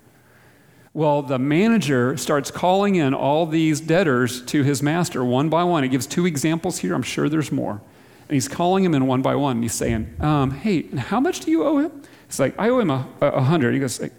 Well, 0.93 1.21
the 1.21 1.37
manager 1.37 2.15
starts 2.15 2.51
calling 2.51 2.95
in 2.95 3.13
all 3.13 3.45
these 3.45 3.81
debtors 3.81 4.41
to 4.45 4.63
his 4.63 4.81
master 4.81 5.25
one 5.25 5.49
by 5.49 5.63
one. 5.63 5.83
He 5.83 5.89
gives 5.89 6.07
two 6.07 6.25
examples 6.25 6.79
here. 6.79 6.93
I'm 6.93 7.03
sure 7.03 7.27
there's 7.27 7.51
more. 7.51 7.81
And 8.27 8.33
he's 8.33 8.47
calling 8.47 8.83
them 8.83 8.95
in 8.95 9.05
one 9.05 9.21
by 9.21 9.35
one. 9.35 9.61
He's 9.61 9.73
saying, 9.73 10.15
um, 10.21 10.51
Hey, 10.51 10.83
how 10.95 11.19
much 11.19 11.41
do 11.41 11.51
you 11.51 11.63
owe 11.65 11.79
him? 11.79 12.03
It's 12.27 12.39
like, 12.39 12.57
I 12.57 12.69
owe 12.69 12.79
him 12.79 12.89
a, 12.89 13.07
a 13.21 13.41
hundred. 13.41 13.73
He 13.73 13.79
goes, 13.79 13.99
like, 13.99 14.13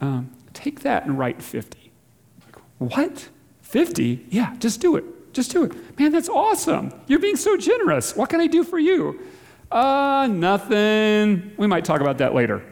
um, 0.00 0.30
Take 0.54 0.80
that 0.80 1.06
and 1.06 1.18
write 1.18 1.42
50. 1.42 1.90
Like, 2.46 2.56
what? 2.78 3.28
50? 3.62 4.26
Yeah, 4.30 4.54
just 4.58 4.80
do 4.80 4.96
it. 4.96 5.04
Just 5.32 5.50
do 5.50 5.64
it. 5.64 5.98
Man, 5.98 6.12
that's 6.12 6.28
awesome. 6.28 6.92
You're 7.06 7.18
being 7.18 7.36
so 7.36 7.56
generous. 7.56 8.14
What 8.14 8.28
can 8.28 8.40
I 8.40 8.46
do 8.46 8.64
for 8.64 8.78
you? 8.78 9.18
Uh, 9.72 10.26
nothing. 10.30 11.52
We 11.56 11.66
might 11.66 11.86
talk 11.86 12.02
about 12.02 12.18
that 12.18 12.34
later. 12.34 12.62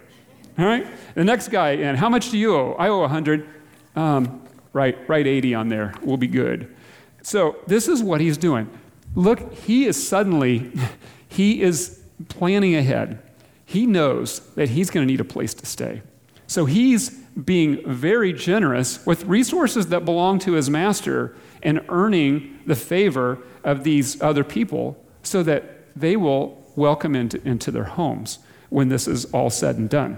All 0.59 0.67
right? 0.67 0.87
The 1.15 1.25
next 1.25 1.49
guy, 1.49 1.71
in, 1.71 1.97
how 1.97 2.11
much 2.11 2.31
do 2.31 2.37
you 2.37 2.55
owe? 2.55 2.75
I 2.79 2.89
owe 2.89 3.01
100. 3.01 3.49
Um, 3.97 4.43
right, 4.75 4.99
write 5.09 5.27
80 5.27 5.55
on 5.55 5.69
there. 5.71 5.95
We'll 6.03 6.19
be 6.19 6.27
good. 6.27 6.77
So 7.23 7.57
this 7.67 7.89
is 7.89 8.03
what 8.03 8.21
he's 8.21 8.37
doing. 8.37 8.69
Look, 9.15 9.55
he 9.55 9.87
is 9.87 10.07
suddenly, 10.07 10.71
he 11.29 11.63
is 11.63 12.03
planning 12.29 12.77
ahead. 12.77 13.23
He 13.65 13.87
knows 13.87 14.41
that 14.57 14.69
he's 14.69 14.91
going 14.91 15.07
to 15.07 15.11
need 15.11 15.21
a 15.21 15.25
place 15.25 15.55
to 15.55 15.65
stay. 15.65 16.03
So 16.47 16.67
he's 16.67 17.11
being 17.11 17.83
very 17.87 18.35
generous 18.35 19.07
with 19.07 19.25
resources 19.25 19.87
that 19.87 20.05
belong 20.05 20.39
to 20.41 20.53
his 20.53 20.69
master 20.69 21.35
and 21.63 21.83
earning 21.89 22.59
the 22.67 22.77
favor 22.77 23.39
of 23.65 23.85
these 23.85 24.21
other 24.21 24.45
people 24.45 25.03
so 25.23 25.43
that 25.45 25.97
they 25.97 26.17
will 26.17 26.60
welcome 26.81 27.15
into, 27.15 27.47
into 27.47 27.71
their 27.71 27.85
homes. 27.85 28.41
when 28.71 28.89
this 28.89 29.09
is 29.09 29.25
all 29.27 29.51
said 29.51 29.77
and 29.77 29.91
done. 29.91 30.17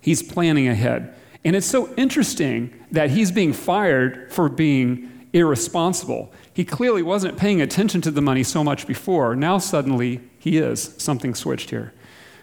He's 0.00 0.22
planning 0.22 0.66
ahead. 0.66 1.14
And 1.44 1.54
it's 1.54 1.66
so 1.66 1.92
interesting 1.94 2.72
that 2.90 3.10
he's 3.10 3.30
being 3.30 3.52
fired 3.52 4.32
for 4.32 4.48
being 4.48 5.28
irresponsible. 5.34 6.32
He 6.54 6.64
clearly 6.64 7.02
wasn't 7.02 7.36
paying 7.36 7.60
attention 7.60 8.00
to 8.02 8.10
the 8.10 8.22
money 8.22 8.42
so 8.42 8.64
much 8.64 8.86
before. 8.86 9.36
Now, 9.36 9.58
suddenly, 9.58 10.22
he 10.38 10.56
is. 10.56 10.94
Something 10.96 11.34
switched 11.34 11.68
here. 11.68 11.92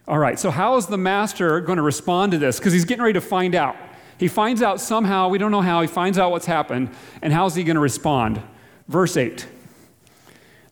All 0.07 0.19
right, 0.19 0.37
so 0.37 0.51
how 0.51 0.77
is 0.77 0.85
the 0.85 0.97
master 0.97 1.61
going 1.61 1.77
to 1.77 1.83
respond 1.83 2.31
to 2.33 2.37
this? 2.37 2.59
Because 2.59 2.73
he's 2.73 2.85
getting 2.85 3.03
ready 3.03 3.13
to 3.13 3.21
find 3.21 3.55
out. 3.55 3.75
He 4.19 4.27
finds 4.27 4.61
out 4.61 4.79
somehow, 4.79 5.29
we 5.29 5.39
don't 5.39 5.51
know 5.51 5.61
how, 5.61 5.81
he 5.81 5.87
finds 5.87 6.19
out 6.19 6.29
what's 6.29 6.45
happened, 6.45 6.89
and 7.23 7.33
how's 7.33 7.55
he 7.55 7.63
going 7.63 7.75
to 7.75 7.81
respond? 7.81 8.39
Verse 8.87 9.17
8 9.17 9.47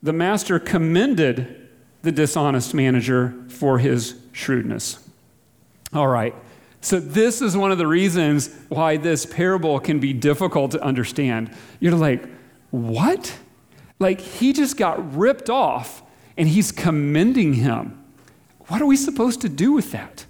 The 0.03 0.13
master 0.13 0.59
commended 0.59 1.58
the 2.01 2.11
dishonest 2.11 2.73
manager 2.73 3.35
for 3.49 3.79
his 3.79 4.15
shrewdness. 4.31 5.07
All 5.93 6.07
right, 6.07 6.35
so, 6.81 6.99
this 6.99 7.41
is 7.41 7.57
one 7.57 7.73
of 7.73 7.77
the 7.77 7.87
reasons 7.87 8.55
why 8.69 8.95
this 8.95 9.25
parable 9.25 9.79
can 9.81 9.99
be 9.99 10.13
difficult 10.13 10.71
to 10.71 10.81
understand. 10.81 11.51
You're 11.81 11.95
like, 11.95 12.25
what? 12.71 13.37
Like, 13.99 14.21
he 14.21 14.53
just 14.53 14.77
got 14.77 15.13
ripped 15.15 15.49
off 15.49 16.01
and 16.37 16.47
he's 16.47 16.71
commending 16.71 17.55
him. 17.55 18.01
What 18.67 18.81
are 18.81 18.85
we 18.85 18.95
supposed 18.95 19.41
to 19.41 19.49
do 19.49 19.73
with 19.73 19.91
that? 19.91 20.25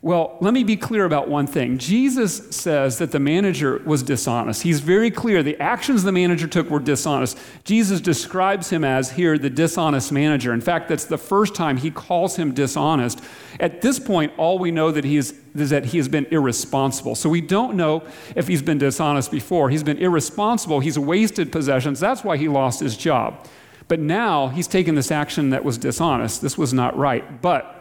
Well, 0.00 0.38
let 0.40 0.54
me 0.54 0.62
be 0.62 0.76
clear 0.76 1.04
about 1.04 1.28
one 1.28 1.48
thing. 1.48 1.76
Jesus 1.76 2.54
says 2.54 2.98
that 2.98 3.10
the 3.10 3.18
manager 3.18 3.82
was 3.84 4.04
dishonest. 4.04 4.62
He's 4.62 4.78
very 4.78 5.10
clear. 5.10 5.42
The 5.42 5.60
actions 5.60 6.04
the 6.04 6.12
manager 6.12 6.46
took 6.46 6.70
were 6.70 6.78
dishonest. 6.78 7.36
Jesus 7.64 8.00
describes 8.00 8.70
him 8.70 8.84
as 8.84 9.12
here 9.12 9.36
the 9.36 9.50
dishonest 9.50 10.12
manager. 10.12 10.52
In 10.52 10.60
fact, 10.60 10.88
that's 10.88 11.06
the 11.06 11.18
first 11.18 11.56
time 11.56 11.78
he 11.78 11.90
calls 11.90 12.36
him 12.36 12.54
dishonest. 12.54 13.20
At 13.58 13.82
this 13.82 13.98
point, 13.98 14.32
all 14.36 14.60
we 14.60 14.70
know 14.70 14.92
that 14.92 15.04
he 15.04 15.16
is, 15.16 15.34
is 15.56 15.70
that 15.70 15.86
he 15.86 15.98
has 15.98 16.06
been 16.06 16.26
irresponsible. 16.30 17.16
So 17.16 17.28
we 17.28 17.40
don't 17.40 17.74
know 17.74 18.04
if 18.36 18.46
he's 18.46 18.62
been 18.62 18.78
dishonest 18.78 19.32
before. 19.32 19.68
He's 19.68 19.82
been 19.82 19.98
irresponsible. 19.98 20.78
He's 20.78 20.98
wasted 20.98 21.50
possessions. 21.50 21.98
That's 21.98 22.22
why 22.22 22.36
he 22.36 22.46
lost 22.46 22.78
his 22.78 22.96
job. 22.96 23.46
But 23.88 23.98
now 23.98 24.48
he's 24.48 24.68
taken 24.68 24.94
this 24.94 25.10
action 25.10 25.50
that 25.50 25.64
was 25.64 25.76
dishonest. 25.76 26.40
This 26.40 26.56
was 26.56 26.72
not 26.72 26.96
right. 26.96 27.42
But 27.42 27.77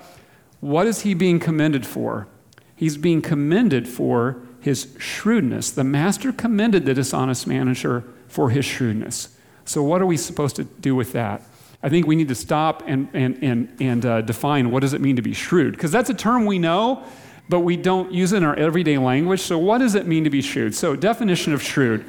what 0.60 0.88
is 0.88 1.02
he 1.02 1.14
being 1.14 1.40
commended 1.40 1.86
for? 1.86 2.28
He's 2.76 2.98
being 2.98 3.22
commended 3.22 3.88
for 3.88 4.42
his 4.60 4.96
shrewdness. 5.00 5.72
The 5.72 5.84
master 5.84 6.32
commended 6.32 6.86
the 6.86 6.94
dishonest 6.94 7.48
manager 7.48 8.04
for 8.28 8.50
his 8.50 8.66
shrewdness. 8.66 9.30
So, 9.66 9.84
what 9.84 10.02
are 10.02 10.06
we 10.06 10.18
supposed 10.18 10.56
to 10.58 10.64
do 10.64 10.96
with 10.96 11.12
that? 11.14 11.42
I 11.84 11.90
think 11.90 12.08
we 12.08 12.16
need 12.16 12.28
to 12.30 12.36
stop 12.36 12.84
and, 12.88 13.08
and, 13.14 13.42
and, 13.44 13.76
and 13.80 14.06
uh, 14.06 14.22
define 14.22 14.72
what 14.72 14.82
does 14.82 14.94
it 14.94 15.02
mean 15.02 15.16
to 15.16 15.22
be 15.22 15.34
shrewd? 15.34 15.74
Because 15.74 15.92
that's 15.92 16.10
a 16.10 16.14
term 16.14 16.46
we 16.46 16.58
know, 16.58 17.04
but 17.50 17.60
we 17.60 17.78
don't 17.78 18.12
use 18.12 18.34
it 18.34 18.38
in 18.38 18.44
our 18.44 18.56
everyday 18.56 18.98
language. 18.98 19.42
So, 19.42 19.58
what 19.58 19.80
does 19.80 19.96
it 19.96 20.08
mean 20.08 20.24
to 20.24 20.30
be 20.30 20.42
shrewd? 20.42 20.74
So, 20.74 20.96
definition 20.96 21.54
of 21.54 21.62
shrewd 21.62 22.06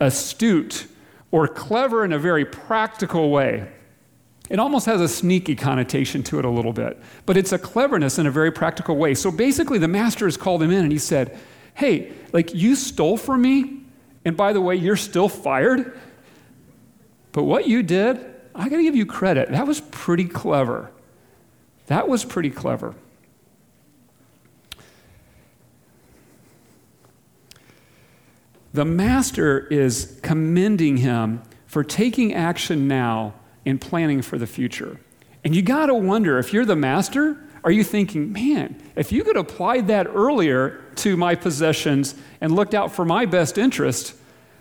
astute 0.00 0.86
or 1.30 1.48
clever 1.48 2.04
in 2.04 2.12
a 2.12 2.18
very 2.18 2.44
practical 2.44 3.30
way. 3.30 3.68
It 4.50 4.58
almost 4.58 4.86
has 4.86 5.00
a 5.00 5.08
sneaky 5.08 5.54
connotation 5.54 6.22
to 6.24 6.38
it 6.38 6.44
a 6.44 6.50
little 6.50 6.72
bit, 6.72 7.00
but 7.24 7.36
it's 7.36 7.52
a 7.52 7.58
cleverness 7.58 8.18
in 8.18 8.26
a 8.26 8.30
very 8.30 8.52
practical 8.52 8.96
way. 8.96 9.14
So 9.14 9.30
basically, 9.30 9.78
the 9.78 9.88
master 9.88 10.26
has 10.26 10.36
called 10.36 10.62
him 10.62 10.70
in 10.70 10.82
and 10.82 10.92
he 10.92 10.98
said, 10.98 11.38
Hey, 11.74 12.12
like 12.32 12.54
you 12.54 12.76
stole 12.76 13.16
from 13.16 13.42
me, 13.42 13.80
and 14.24 14.36
by 14.36 14.52
the 14.52 14.60
way, 14.60 14.76
you're 14.76 14.96
still 14.96 15.28
fired. 15.28 15.98
But 17.32 17.44
what 17.44 17.66
you 17.66 17.82
did, 17.82 18.24
I 18.54 18.68
got 18.68 18.76
to 18.76 18.82
give 18.82 18.94
you 18.94 19.06
credit. 19.06 19.50
That 19.50 19.66
was 19.66 19.80
pretty 19.80 20.26
clever. 20.26 20.90
That 21.86 22.08
was 22.08 22.24
pretty 22.24 22.50
clever. 22.50 22.94
The 28.72 28.84
master 28.84 29.66
is 29.68 30.18
commending 30.22 30.98
him 30.98 31.42
for 31.66 31.82
taking 31.82 32.34
action 32.34 32.86
now 32.86 33.34
in 33.64 33.78
planning 33.78 34.22
for 34.22 34.38
the 34.38 34.46
future. 34.46 34.98
And 35.44 35.54
you 35.54 35.62
got 35.62 35.86
to 35.86 35.94
wonder 35.94 36.38
if 36.38 36.52
you're 36.52 36.64
the 36.64 36.76
master, 36.76 37.38
are 37.64 37.70
you 37.70 37.84
thinking, 37.84 38.32
man, 38.32 38.76
if 38.96 39.10
you 39.10 39.24
could 39.24 39.36
apply 39.36 39.80
that 39.82 40.06
earlier 40.06 40.82
to 40.96 41.16
my 41.16 41.34
possessions 41.34 42.14
and 42.40 42.54
looked 42.54 42.74
out 42.74 42.92
for 42.92 43.04
my 43.04 43.26
best 43.26 43.58
interest, 43.58 44.14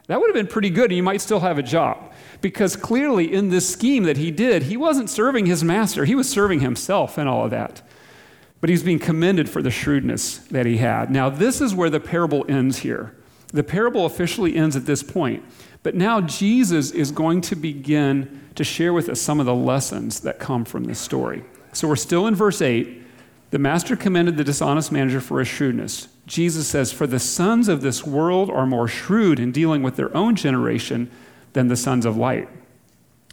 that 0.07 0.19
would 0.19 0.27
have 0.27 0.36
been 0.36 0.48
pretty 0.48 0.69
good 0.69 0.91
and 0.91 0.98
you 0.98 1.03
might 1.03 1.22
still 1.22 1.41
have 1.41 1.57
a 1.57 1.63
job. 1.63 2.12
Because 2.41 2.75
clearly, 2.75 3.33
in 3.33 3.50
this 3.50 3.69
scheme 3.69 4.03
that 4.03 4.17
he 4.17 4.31
did, 4.31 4.63
he 4.63 4.75
wasn't 4.75 5.10
serving 5.10 5.45
his 5.45 5.63
master, 5.63 6.05
he 6.05 6.15
was 6.15 6.29
serving 6.29 6.60
himself 6.60 7.17
and 7.17 7.29
all 7.29 7.45
of 7.45 7.51
that. 7.51 7.81
But 8.60 8.69
he's 8.69 8.83
being 8.83 9.00
commended 9.00 9.50
for 9.50 9.62
the 9.62 9.72
shrewdness 9.72 10.38
that 10.50 10.65
he 10.65 10.77
had. 10.77 11.12
Now, 11.12 11.29
this 11.29 11.62
is 11.62 11.75
where 11.75 11.89
the 11.89 12.00
parable 12.00 12.45
ends 12.48 12.79
here. 12.79 13.15
The 13.48 13.63
parable 13.63 14.05
officially 14.05 14.55
ends 14.55 14.75
at 14.75 14.86
this 14.86 15.03
point. 15.03 15.43
But 15.84 15.96
now 15.96 16.22
Jesus 16.22 16.92
is 16.92 17.12
going 17.12 17.42
to 17.42 17.56
begin 17.56 18.42
to 18.56 18.63
share 18.63 18.94
with 18.94 19.10
us 19.10 19.22
some 19.22 19.40
of 19.40 19.46
the 19.46 19.56
lessons 19.56 20.22
that 20.22 20.40
come 20.40 20.63
from 20.63 20.86
this 20.86 21.00
story. 21.00 21.44
So 21.74 21.88
we're 21.88 21.96
still 21.98 22.25
in 22.28 22.36
verse 22.36 22.62
8. 22.62 23.02
The 23.52 23.60
master 23.60 23.96
commended 23.96 24.38
the 24.38 24.44
dishonest 24.44 24.92
manager 24.92 25.22
for 25.22 25.40
his 25.40 25.48
shrewdness. 25.48 26.08
Jesus 26.25 26.68
says, 26.68 26.92
For 26.92 27.06
the 27.06 27.20
sons 27.20 27.68
of 27.68 27.82
this 27.82 28.06
world 28.06 28.50
are 28.50 28.66
more 28.66 28.88
shrewd 28.88 29.40
in 29.40 29.52
dealing 29.52 29.84
with 29.84 29.96
their 29.96 30.16
own 30.16 30.36
generation 30.36 31.12
than 31.52 31.68
the 31.68 31.75
sons 31.75 32.06
of 32.06 32.18
light. 32.18 32.48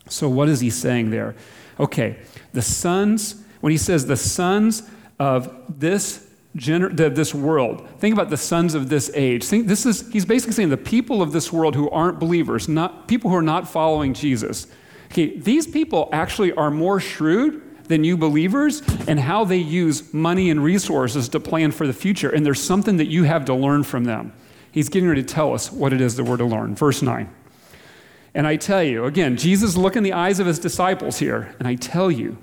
So, 0.08 0.28
what 0.28 0.48
is 0.48 0.60
he 0.60 0.70
saying 0.70 1.10
there? 1.10 1.36
Okay, 1.78 2.16
the 2.52 2.62
sons, 2.62 3.42
when 3.60 3.70
he 3.70 3.78
says 3.78 4.06
the 4.06 4.16
sons 4.16 4.82
of 5.18 5.50
this 5.68 6.29
gener- 6.56 7.14
this 7.14 7.34
world. 7.34 7.88
Think 7.98 8.12
about 8.12 8.30
the 8.30 8.36
sons 8.36 8.74
of 8.74 8.88
this 8.88 9.10
age. 9.14 9.44
Think 9.44 9.66
this 9.66 9.86
is 9.86 10.10
he's 10.12 10.24
basically 10.24 10.54
saying 10.54 10.70
the 10.70 10.76
people 10.76 11.22
of 11.22 11.32
this 11.32 11.52
world 11.52 11.74
who 11.74 11.88
aren't 11.90 12.18
believers, 12.18 12.68
not 12.68 13.08
people 13.08 13.30
who 13.30 13.36
are 13.36 13.42
not 13.42 13.68
following 13.68 14.14
Jesus. 14.14 14.66
Okay, 15.06 15.36
these 15.38 15.66
people 15.66 16.08
actually 16.12 16.52
are 16.52 16.70
more 16.70 17.00
shrewd 17.00 17.62
than 17.88 18.04
you 18.04 18.16
believers 18.16 18.82
and 19.08 19.18
how 19.18 19.44
they 19.44 19.56
use 19.56 20.14
money 20.14 20.48
and 20.48 20.62
resources 20.62 21.28
to 21.28 21.40
plan 21.40 21.72
for 21.72 21.86
the 21.86 21.92
future. 21.92 22.30
And 22.30 22.46
there's 22.46 22.62
something 22.62 22.96
that 22.98 23.08
you 23.08 23.24
have 23.24 23.44
to 23.46 23.54
learn 23.54 23.82
from 23.82 24.04
them. 24.04 24.32
He's 24.70 24.88
getting 24.88 25.08
ready 25.08 25.22
to 25.22 25.34
tell 25.34 25.52
us 25.52 25.72
what 25.72 25.92
it 25.92 26.00
is 26.00 26.16
that 26.16 26.24
we're 26.24 26.36
to 26.36 26.44
learn. 26.44 26.76
Verse 26.76 27.02
9. 27.02 27.28
And 28.32 28.46
I 28.46 28.54
tell 28.54 28.82
you, 28.82 29.06
again, 29.06 29.36
Jesus 29.36 29.76
look 29.76 29.96
in 29.96 30.04
the 30.04 30.12
eyes 30.12 30.38
of 30.38 30.46
his 30.46 30.60
disciples 30.60 31.18
here, 31.18 31.54
and 31.58 31.66
I 31.66 31.74
tell 31.74 32.12
you, 32.12 32.38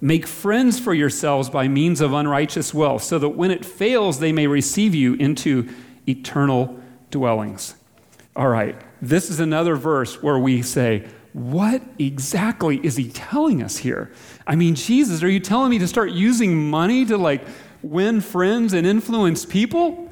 make 0.00 0.26
friends 0.26 0.78
for 0.78 0.94
yourselves 0.94 1.50
by 1.50 1.68
means 1.68 2.00
of 2.00 2.12
unrighteous 2.12 2.72
wealth, 2.72 3.02
so 3.02 3.18
that 3.18 3.30
when 3.30 3.50
it 3.50 3.64
fails, 3.64 4.20
they 4.20 4.32
may 4.32 4.46
receive 4.46 4.94
you 4.94 5.14
into 5.14 5.68
eternal 6.06 6.78
dwellings. 7.10 7.74
All 8.36 8.48
right, 8.48 8.80
this 9.02 9.30
is 9.30 9.40
another 9.40 9.74
verse 9.74 10.22
where 10.22 10.38
we 10.38 10.62
say, 10.62 11.08
what 11.32 11.82
exactly 11.98 12.80
is 12.84 12.96
he 12.96 13.08
telling 13.10 13.62
us 13.62 13.78
here? 13.78 14.10
I 14.46 14.56
mean, 14.56 14.74
Jesus, 14.74 15.22
are 15.22 15.28
you 15.28 15.40
telling 15.40 15.70
me 15.70 15.78
to 15.78 15.88
start 15.88 16.10
using 16.10 16.70
money 16.70 17.04
to 17.06 17.16
like 17.16 17.44
win 17.82 18.20
friends 18.20 18.72
and 18.72 18.86
influence 18.86 19.44
people? 19.44 20.10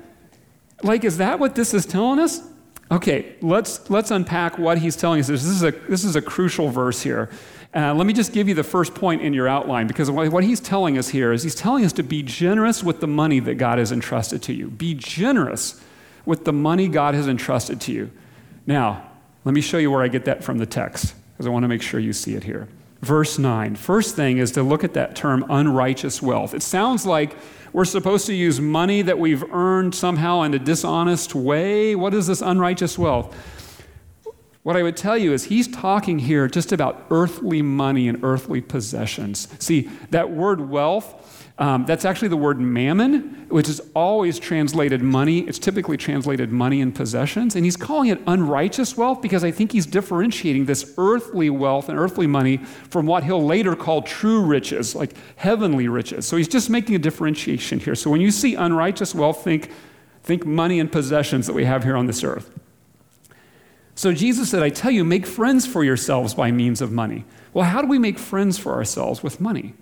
Like, 0.83 1.05
is 1.05 1.19
that 1.19 1.38
what 1.38 1.55
this 1.55 1.73
is 1.73 1.87
telling 1.87 2.19
us? 2.19 2.43
Okay, 2.90 3.35
let's, 3.40 3.88
let's 3.90 4.11
unpack 4.11 4.59
what 4.59 4.78
he's 4.78 4.95
telling 4.95 5.21
us. 5.21 5.26
This 5.26 5.45
is 5.45 5.62
a, 5.62 5.71
this 5.71 6.05
is 6.05 6.14
a 6.16 6.23
crucial 6.23 6.69
verse 6.69 7.02
here. 7.02 7.31
Uh, 7.76 7.92
let 7.92 8.06
me 8.06 8.14
just 8.14 8.33
give 8.33 8.49
you 8.49 8.54
the 8.54 8.64
first 8.64 8.95
point 8.95 9.21
in 9.21 9.35
your 9.35 9.47
outline 9.47 9.87
because 9.87 10.11
what 10.11 10.42
he's 10.42 10.61
telling 10.61 10.97
us 10.97 11.11
here 11.11 11.30
is 11.30 11.42
he's 11.42 11.54
telling 11.54 11.85
us 11.85 11.92
to 11.92 12.02
be 12.02 12.23
generous 12.23 12.83
with 12.83 13.00
the 13.00 13.06
money 13.06 13.38
that 13.38 13.56
God 13.56 13.78
has 13.78 13.92
entrusted 13.92 14.42
to 14.45 14.54
you. 14.54 14.68
Be 14.68 14.95
generous 14.95 15.78
with 16.25 16.47
the 16.47 16.54
money 16.54 16.88
God 16.88 17.14
has 17.14 17.28
entrusted 17.28 17.78
to 17.83 17.92
you. 17.92 18.11
Now, 18.66 19.11
let 19.45 19.54
me 19.54 19.61
show 19.61 19.76
you 19.76 19.90
where 19.90 20.02
I 20.02 20.09
get 20.09 20.25
that 20.25 20.42
from 20.42 20.56
the 20.56 20.64
text, 20.64 21.14
because 21.35 21.47
I 21.47 21.50
want 21.50 21.64
to 21.64 21.68
make 21.68 21.83
sure 21.83 22.00
you 22.00 22.14
see 22.14 22.35
it 22.35 22.45
here. 22.45 22.66
Verse 23.02 23.38
9. 23.38 23.76
First 23.76 24.16
thing 24.16 24.38
is 24.38 24.52
to 24.52 24.62
look 24.62 24.83
at 24.83 24.95
that 24.95 25.14
term 25.14 25.45
unrighteous 25.50 26.23
wealth. 26.23 26.54
It 26.54 26.62
sounds 26.62 27.04
like 27.04 27.37
we're 27.75 27.85
supposed 27.85 28.25
to 28.26 28.35
use 28.35 28.59
money 28.59 29.02
that 29.02 29.18
we've 29.18 29.45
earned 29.52 29.95
somehow 29.95 30.42
in 30.42 30.54
a 30.54 30.59
dishonest 30.59 31.35
way. 31.35 31.95
What 31.95 32.14
is 32.14 32.26
this 32.26 32.40
unrighteous 32.40 32.97
wealth? 32.97 33.37
What 34.66 34.76
I 34.76 34.82
would 34.82 34.96
tell 34.96 35.16
you 35.16 35.32
is 35.32 35.44
he's 35.44 35.68
talking 35.68 36.18
here 36.18 36.49
just 36.49 36.73
about 36.73 37.06
earthly 37.08 37.62
money 37.62 38.08
and 38.08 38.18
earthly 38.25 38.61
possessions. 38.61 39.46
See, 39.61 39.88
that 40.11 40.32
word 40.32 40.61
wealth 40.61 41.54
um, 41.56 41.87
that's 41.87 42.04
actually 42.04 42.26
the 42.26 42.37
word 42.37 42.58
mammon, 42.58 43.46
which 43.49 43.68
is 43.68 43.80
always 43.94 44.40
translated 44.40 45.02
money. 45.02 45.42
It's 45.42 45.61
typically 45.61 45.96
translated 45.96 46.50
money 46.50 46.80
and 46.80 46.92
possessions. 46.92 47.54
And 47.54 47.64
he's 47.64 47.76
calling 47.76 48.08
it 48.08 48.20
unrighteous 48.26 48.96
wealth 48.96 49.23
because 49.23 49.44
I 49.44 49.52
think 49.52 49.70
he's 49.70 49.87
differentiating 49.87 50.64
this 50.64 50.94
earthly 50.99 51.49
wealth 51.49 51.88
and 51.88 51.96
earthly 51.96 52.26
money 52.26 52.56
from 52.56 53.06
what 53.06 53.23
he'll 53.23 53.46
later 53.46 53.76
call 53.76 54.02
true 54.02 54.40
riches, 54.40 54.96
like 54.96 55.12
heavenly 55.37 55.87
riches. 55.87 56.26
So 56.26 56.37
he's 56.37 56.49
just 56.49 56.70
making 56.70 56.96
a 56.96 56.99
differentiation 56.99 57.78
here. 57.78 57.94
So 57.94 58.11
when 58.11 58.20
you 58.20 58.32
see 58.32 58.56
unrighteous 58.56 59.14
wealth, 59.14 59.44
think, 59.44 59.70
think 60.25 60.44
money 60.44 60.80
and 60.80 60.90
possessions 60.90 61.46
that 61.46 61.52
we 61.52 61.66
have 61.66 61.85
here 61.85 61.96
on 61.96 62.06
this 62.06 62.25
earth. 62.25 62.50
So 63.97 64.12
Jesus 64.12 64.50
said, 64.50 64.62
I 64.62 64.69
tell 64.69 64.91
you, 64.91 65.05
make 65.05 65.26
friends 65.26 65.67
for 65.67 65.83
yourselves 65.83 66.35
by 66.35 66.50
means 66.53 66.83
of 66.83 66.93
money. 66.93 67.25
Well, 67.55 67.65
how 67.65 67.81
do 67.81 67.88
we 67.88 67.99
make 67.99 68.19
friends 68.19 68.59
for 68.59 68.75
ourselves 68.75 69.23
with 69.23 69.41
money? 69.41 69.73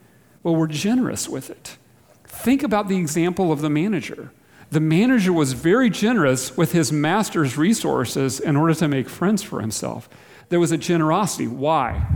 Well, 0.44 0.54
we're 0.54 0.68
generous 0.68 1.28
with 1.28 1.50
it. 1.50 1.76
Think 2.24 2.62
about 2.62 2.86
the 2.86 2.96
example 2.96 3.50
of 3.50 3.60
the 3.60 3.68
manager. 3.68 4.30
The 4.70 4.78
manager 4.78 5.32
was 5.32 5.52
very 5.52 5.90
generous 5.90 6.56
with 6.56 6.70
his 6.70 6.92
master's 6.92 7.58
resources 7.58 8.38
in 8.38 8.54
order 8.54 8.74
to 8.74 8.86
make 8.86 9.08
friends 9.08 9.42
for 9.42 9.60
himself. 9.60 10.08
There 10.48 10.60
was 10.60 10.70
a 10.70 10.78
generosity. 10.78 11.48
Why? 11.48 12.06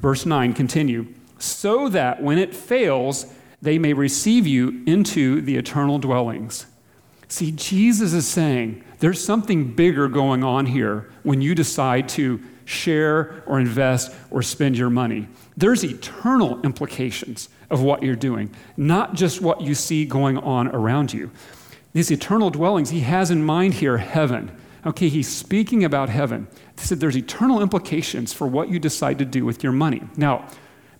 Verse 0.00 0.26
9 0.26 0.52
continue. 0.52 1.06
So 1.38 1.88
that 1.88 2.22
when 2.22 2.38
it 2.38 2.54
fails, 2.54 3.32
they 3.62 3.78
may 3.78 3.94
receive 3.94 4.46
you 4.46 4.82
into 4.86 5.40
the 5.40 5.56
eternal 5.56 5.98
dwellings. 5.98 6.66
See, 7.28 7.52
Jesus 7.52 8.12
is 8.12 8.28
saying 8.28 8.84
there's 9.02 9.22
something 9.22 9.64
bigger 9.64 10.06
going 10.06 10.44
on 10.44 10.64
here 10.64 11.10
when 11.24 11.40
you 11.40 11.56
decide 11.56 12.08
to 12.08 12.40
share 12.64 13.42
or 13.46 13.58
invest 13.58 14.14
or 14.30 14.42
spend 14.42 14.78
your 14.78 14.90
money. 14.90 15.26
There's 15.56 15.84
eternal 15.84 16.60
implications 16.62 17.48
of 17.68 17.82
what 17.82 18.04
you're 18.04 18.14
doing, 18.14 18.54
not 18.76 19.14
just 19.14 19.40
what 19.40 19.60
you 19.60 19.74
see 19.74 20.04
going 20.04 20.38
on 20.38 20.68
around 20.68 21.12
you. 21.12 21.32
These 21.92 22.12
eternal 22.12 22.50
dwellings, 22.50 22.90
he 22.90 23.00
has 23.00 23.32
in 23.32 23.44
mind 23.44 23.74
here 23.74 23.98
heaven. 23.98 24.56
Okay, 24.86 25.08
he's 25.08 25.28
speaking 25.28 25.82
about 25.82 26.08
heaven. 26.08 26.46
He 26.78 26.86
said 26.86 27.00
there's 27.00 27.16
eternal 27.16 27.60
implications 27.60 28.32
for 28.32 28.46
what 28.46 28.68
you 28.68 28.78
decide 28.78 29.18
to 29.18 29.24
do 29.24 29.44
with 29.44 29.64
your 29.64 29.72
money. 29.72 30.02
Now, 30.16 30.46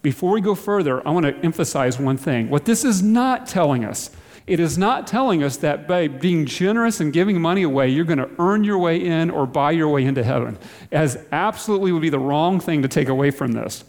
before 0.03 0.33
we 0.33 0.41
go 0.41 0.57
further, 0.57 1.07
I 1.07 1.13
want 1.13 1.27
to 1.27 1.37
emphasize 1.45 2.01
one 2.01 2.17
thing. 2.17 2.51
What 2.51 2.65
this 2.65 2.85
is 2.85 3.01
not 3.01 3.47
telling 3.47 3.85
us, 3.85 4.11
it 4.47 4.59
is 4.59 4.77
not 4.77 5.07
telling 5.07 5.43
us 5.43 5.57
that 5.59 5.87
by 5.87 6.09
being 6.09 6.47
generous 6.47 7.01
and 7.01 7.13
giving 7.13 7.41
money 7.41 7.63
away, 7.63 7.89
you're 7.89 8.05
going 8.05 8.19
to 8.19 8.31
earn 8.39 8.65
your 8.65 8.79
way 8.79 9.03
in 9.03 9.31
or 9.31 9.47
buy 9.47 9.71
your 9.71 9.89
way 9.89 10.05
into 10.05 10.25
heaven, 10.25 10.59
as 10.91 11.25
absolutely 11.31 11.93
would 11.93 12.03
be 12.03 12.11
the 12.11 12.19
wrong 12.19 12.59
thing 12.59 12.83
to 12.83 12.89
take 12.89 13.09
away 13.09 13.31
from 13.31 13.53
this. 13.53 13.85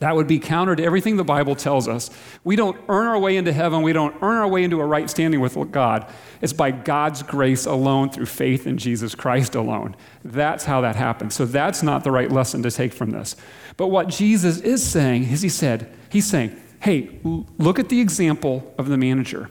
That 0.00 0.16
would 0.16 0.26
be 0.26 0.38
counter 0.38 0.76
to 0.76 0.82
everything 0.82 1.16
the 1.16 1.24
Bible 1.24 1.54
tells 1.54 1.88
us. 1.88 2.10
We 2.42 2.56
don't 2.56 2.76
earn 2.88 3.06
our 3.06 3.18
way 3.18 3.36
into 3.36 3.52
heaven. 3.52 3.80
We 3.80 3.92
don't 3.92 4.14
earn 4.22 4.36
our 4.36 4.48
way 4.48 4.62
into 4.62 4.80
a 4.80 4.84
right 4.84 5.08
standing 5.08 5.40
with 5.40 5.56
God. 5.70 6.12
It's 6.42 6.52
by 6.52 6.72
God's 6.72 7.22
grace 7.22 7.64
alone 7.64 8.10
through 8.10 8.26
faith 8.26 8.66
in 8.66 8.76
Jesus 8.76 9.14
Christ 9.14 9.54
alone. 9.54 9.96
That's 10.22 10.64
how 10.64 10.82
that 10.82 10.96
happens. 10.96 11.34
So 11.34 11.46
that's 11.46 11.82
not 11.82 12.04
the 12.04 12.10
right 12.10 12.30
lesson 12.30 12.62
to 12.64 12.70
take 12.70 12.92
from 12.92 13.10
this. 13.10 13.34
But 13.76 13.86
what 13.86 14.08
Jesus 14.08 14.60
is 14.60 14.86
saying 14.86 15.30
is 15.30 15.42
he 15.42 15.48
said, 15.48 15.90
he's 16.10 16.26
saying, 16.26 16.60
hey, 16.80 17.18
look 17.22 17.78
at 17.78 17.88
the 17.88 18.00
example 18.00 18.74
of 18.76 18.88
the 18.88 18.98
manager. 18.98 19.48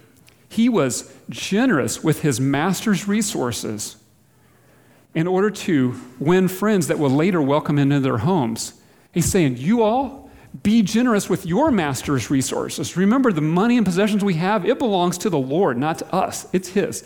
He 0.53 0.69
was 0.69 1.11
generous 1.31 2.03
with 2.03 2.21
his 2.21 2.39
master's 2.39 3.07
resources 3.07 3.97
in 5.15 5.25
order 5.25 5.49
to 5.49 5.99
win 6.19 6.47
friends 6.47 6.87
that 6.87 6.99
will 6.99 7.09
later 7.09 7.41
welcome 7.41 7.79
him 7.79 7.91
into 7.91 8.07
their 8.07 8.19
homes. 8.19 8.79
He's 9.11 9.25
saying, 9.25 9.57
You 9.57 9.81
all 9.81 10.29
be 10.61 10.83
generous 10.83 11.27
with 11.27 11.47
your 11.47 11.71
master's 11.71 12.29
resources. 12.29 12.95
Remember, 12.95 13.31
the 13.31 13.41
money 13.41 13.77
and 13.77 13.85
possessions 13.85 14.23
we 14.23 14.35
have, 14.35 14.63
it 14.63 14.77
belongs 14.77 15.17
to 15.19 15.29
the 15.31 15.39
Lord, 15.39 15.75
not 15.79 15.97
to 15.99 16.13
us. 16.13 16.47
It's 16.53 16.69
His. 16.69 17.03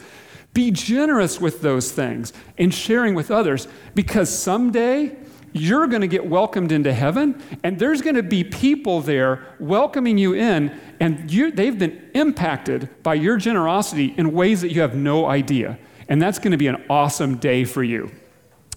Be 0.54 0.70
generous 0.70 1.39
with 1.39 1.62
those 1.62 1.89
things 1.89 2.34
and 2.58 2.74
sharing 2.74 3.16
with 3.16 3.32
others 3.32 3.70
because 3.96 4.30
someday 4.30 5.16
you're 5.54 5.88
going 5.88 6.01
to 6.01 6.08
get 6.08 6.25
welcomed 6.25 6.72
into 6.72 6.94
heaven, 6.94 7.42
and 7.63 7.80
there's 7.80 8.01
going 8.01 8.16
to 8.16 8.24
be 8.24 8.44
people 8.44 9.01
there 9.01 9.46
welcoming 9.60 10.18
you 10.18 10.34
in, 10.34 10.77
and 11.00 11.30
they've 11.30 11.77
been 11.77 12.10
impacted 12.13 12.89
by 13.04 13.13
your 13.16 13.38
generosity 13.38 14.13
in 14.18 14.34
ways 14.34 14.62
that 14.62 14.72
you 14.72 14.82
have 14.82 14.96
no 14.96 15.25
idea. 15.25 15.80
And 16.10 16.22
that's 16.22 16.39
going 16.39 16.51
to 16.51 16.58
be 16.58 16.68
an 16.68 16.84
awesome 16.89 17.38
day 17.38 17.63
for 17.63 17.84
you. 17.84 18.12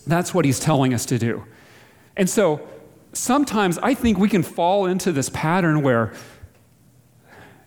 That's 0.07 0.35
what 0.35 0.45
he's 0.45 0.59
telling 0.59 0.95
us 0.95 1.07
to 1.07 1.19
do. 1.19 1.45
And 2.17 2.29
so 2.29 2.69
sometimes 3.12 3.79
I 3.79 3.95
think 3.95 4.19
we 4.19 4.29
can 4.29 4.43
fall 4.43 4.87
into 4.87 5.12
this 5.12 5.29
pattern 5.29 5.83
where 5.83 6.12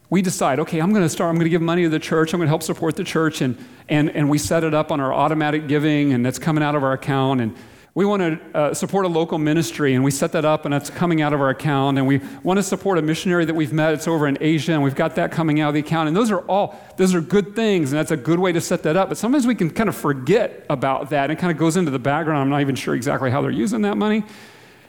we 0.10 0.22
decide, 0.22 0.60
okay, 0.60 0.79
I'm 0.79 0.91
going 0.91 1.03
to 1.03 1.10
start, 1.10 1.29
I'm 1.29 1.36
going 1.36 1.45
to 1.45 1.50
give 1.50 1.61
money 1.61 1.83
to 1.83 1.89
the 1.89 2.00
church, 2.00 2.33
I'm 2.33 2.39
going 2.39 2.46
to 2.46 2.51
help 2.51 2.61
support 2.61 2.96
the 2.96 3.03
church, 3.03 3.42
and, 3.42 3.57
and, 3.89 4.11
and 4.11 4.29
we 4.29 4.37
set 4.37 4.63
it 4.63 4.74
up 4.74 4.92
on 4.92 5.00
our 5.00 5.11
automatic 5.13 5.68
giving, 5.68 6.13
and 6.13 6.24
that's 6.25 6.37
coming 6.37 6.63
out 6.63 6.75
of 6.75 6.83
our 6.83 6.94
account. 6.94 7.42
And 7.42 7.55
we 7.96 8.06
want 8.06 8.22
to 8.22 8.58
uh, 8.58 8.74
support 8.74 9.06
a 9.06 9.08
local 9.08 9.38
ministry, 9.38 9.94
and 9.94 10.03
we 10.03 10.10
set 10.10 10.32
that 10.32 10.46
up, 10.46 10.66
and 10.66 10.74
that's 10.74 10.90
coming 10.90 11.22
out 11.22 11.32
of 11.32 11.40
our 11.40 11.50
account. 11.50 12.00
And 12.00 12.08
we 12.08 12.22
want 12.42 12.58
to 12.58 12.64
support 12.64 12.98
a 12.98 13.03
missionary 13.03 13.46
that 13.46 13.53
we've 13.53 13.72
met. 13.72 13.94
It's 13.94 14.08
over 14.08 14.25
in 14.27 14.36
Asia, 14.42 14.74
and 14.74 14.82
we've 14.82 14.96
got 14.96 15.16
that 15.16 15.32
coming 15.32 15.60
out 15.60 15.68
of 15.68 15.74
the 15.75 15.82
account. 15.82 16.08
And 16.08 16.18
those 16.18 16.32
are 16.32 16.40
all 16.40 16.79
those 16.98 17.14
are 17.14 17.22
good 17.22 17.56
things, 17.56 17.92
and 17.92 18.00
that's 18.00 18.10
a 18.10 18.18
good 18.18 18.40
way 18.40 18.51
to 18.51 18.62
set 18.62 18.82
that 18.84 18.98
up. 18.98 19.10
But 19.10 19.20
sometimes 19.20 19.46
we 19.46 19.53
can 19.53 19.70
kind 19.70 19.90
of 19.90 19.96
forget 19.96 20.66
about 20.72 21.12
that, 21.12 21.29
and 21.29 21.34
it 21.34 21.40
kind 21.40 21.51
of 21.51 21.58
goes 21.58 21.77
into 21.77 21.92
the 21.92 22.00
background. 22.00 22.42
I'm 22.42 22.50
not 22.50 22.62
even 22.62 22.75
sure 22.75 22.96
exactly 22.96 23.29
how 23.29 23.44
they're 23.44 23.51
using 23.51 23.84
that 23.84 23.96
money. 23.96 24.24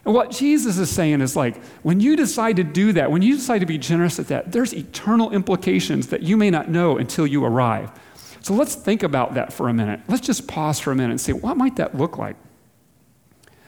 And 0.07 0.15
what 0.15 0.31
Jesus 0.31 0.79
is 0.79 0.91
saying 0.91 1.21
is 1.21 1.37
like, 1.37 1.63
when 1.83 2.01
you 2.01 2.17
decide 2.17 2.57
to 2.57 2.65
do 2.65 2.93
that, 2.93 3.11
when 3.11 3.21
you 3.21 3.37
decide 3.37 3.61
to 3.61 3.67
be 3.67 3.79
generous 3.79 4.19
at 4.19 4.29
that, 4.29 4.53
there's 4.53 4.75
eternal 4.75 5.31
implications 5.31 6.09
that 6.09 6.23
you 6.23 6.37
may 6.37 6.51
not 6.51 6.71
know 6.71 6.99
until 6.99 7.27
you 7.27 7.45
arrive. 7.45 7.91
So 8.41 8.53
let's 8.53 8.75
think 8.75 9.03
about 9.03 9.35
that 9.35 9.53
for 9.53 9.71
a 9.71 9.75
minute. 9.75 10.01
Let's 10.09 10.27
just 10.27 10.47
pause 10.47 10.79
for 10.79 10.91
a 10.91 10.95
minute 10.95 11.11
and 11.11 11.21
say, 11.21 11.33
what 11.33 11.57
might 11.57 11.77
that 11.77 11.97
look 11.97 12.19
like? 12.19 12.37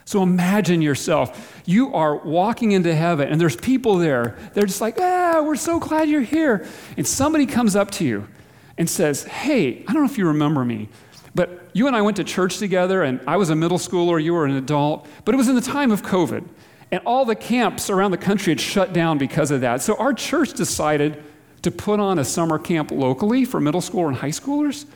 So 0.06 0.22
imagine 0.22 0.82
yourself. 0.82 1.60
You 1.66 1.92
are 1.92 2.16
walking 2.16 2.70
into 2.72 2.94
heaven, 2.94 3.28
and 3.28 3.40
there's 3.40 3.56
people 3.56 3.96
there. 3.98 4.36
They're 4.54 4.64
just 4.64 4.80
like, 4.80 4.98
ah, 5.00 5.42
we're 5.44 5.56
so 5.56 5.80
glad 5.80 6.08
you're 6.08 6.20
here. 6.22 6.64
And 6.96 7.04
somebody 7.04 7.44
comes 7.44 7.74
up 7.74 7.90
to 7.92 8.04
you 8.04 8.28
and 8.78 8.88
says, 8.88 9.24
hey, 9.24 9.82
I 9.82 9.92
don't 9.92 10.04
know 10.04 10.10
if 10.10 10.16
you 10.16 10.28
remember 10.28 10.64
me, 10.64 10.88
but 11.34 11.70
you 11.72 11.88
and 11.88 11.96
I 11.96 12.02
went 12.02 12.16
to 12.18 12.24
church 12.24 12.58
together, 12.58 13.02
and 13.02 13.20
I 13.26 13.36
was 13.36 13.50
a 13.50 13.56
middle 13.56 13.78
schooler, 13.78 14.22
you 14.22 14.32
were 14.32 14.46
an 14.46 14.56
adult, 14.56 15.08
but 15.24 15.34
it 15.34 15.38
was 15.38 15.48
in 15.48 15.56
the 15.56 15.60
time 15.60 15.90
of 15.90 16.02
COVID. 16.02 16.48
And 16.92 17.02
all 17.04 17.24
the 17.24 17.34
camps 17.34 17.90
around 17.90 18.12
the 18.12 18.16
country 18.16 18.52
had 18.52 18.60
shut 18.60 18.92
down 18.92 19.18
because 19.18 19.50
of 19.50 19.60
that. 19.62 19.82
So 19.82 19.96
our 19.96 20.14
church 20.14 20.52
decided 20.52 21.22
to 21.62 21.72
put 21.72 21.98
on 21.98 22.20
a 22.20 22.24
summer 22.24 22.60
camp 22.60 22.92
locally 22.92 23.44
for 23.44 23.58
middle 23.58 23.80
school 23.80 24.06
and 24.06 24.16
high 24.16 24.28
schoolers. 24.28 24.86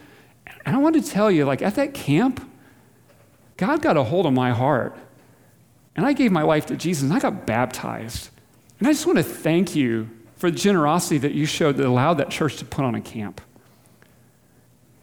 And 0.64 0.76
I 0.76 0.78
want 0.78 0.94
to 0.94 1.02
tell 1.02 1.32
you, 1.32 1.44
like 1.44 1.62
at 1.62 1.74
that 1.74 1.94
camp, 1.94 2.48
God 3.60 3.82
got 3.82 3.98
a 3.98 4.02
hold 4.02 4.24
of 4.24 4.32
my 4.32 4.52
heart. 4.52 4.96
And 5.94 6.06
I 6.06 6.14
gave 6.14 6.32
my 6.32 6.40
life 6.40 6.64
to 6.66 6.76
Jesus 6.76 7.02
and 7.02 7.12
I 7.12 7.18
got 7.18 7.46
baptized. 7.46 8.30
And 8.78 8.88
I 8.88 8.92
just 8.92 9.04
want 9.04 9.18
to 9.18 9.22
thank 9.22 9.76
you 9.76 10.08
for 10.36 10.50
the 10.50 10.56
generosity 10.56 11.18
that 11.18 11.32
you 11.32 11.44
showed 11.44 11.76
that 11.76 11.86
allowed 11.86 12.14
that 12.14 12.30
church 12.30 12.56
to 12.56 12.64
put 12.64 12.86
on 12.86 12.94
a 12.94 13.02
camp. 13.02 13.42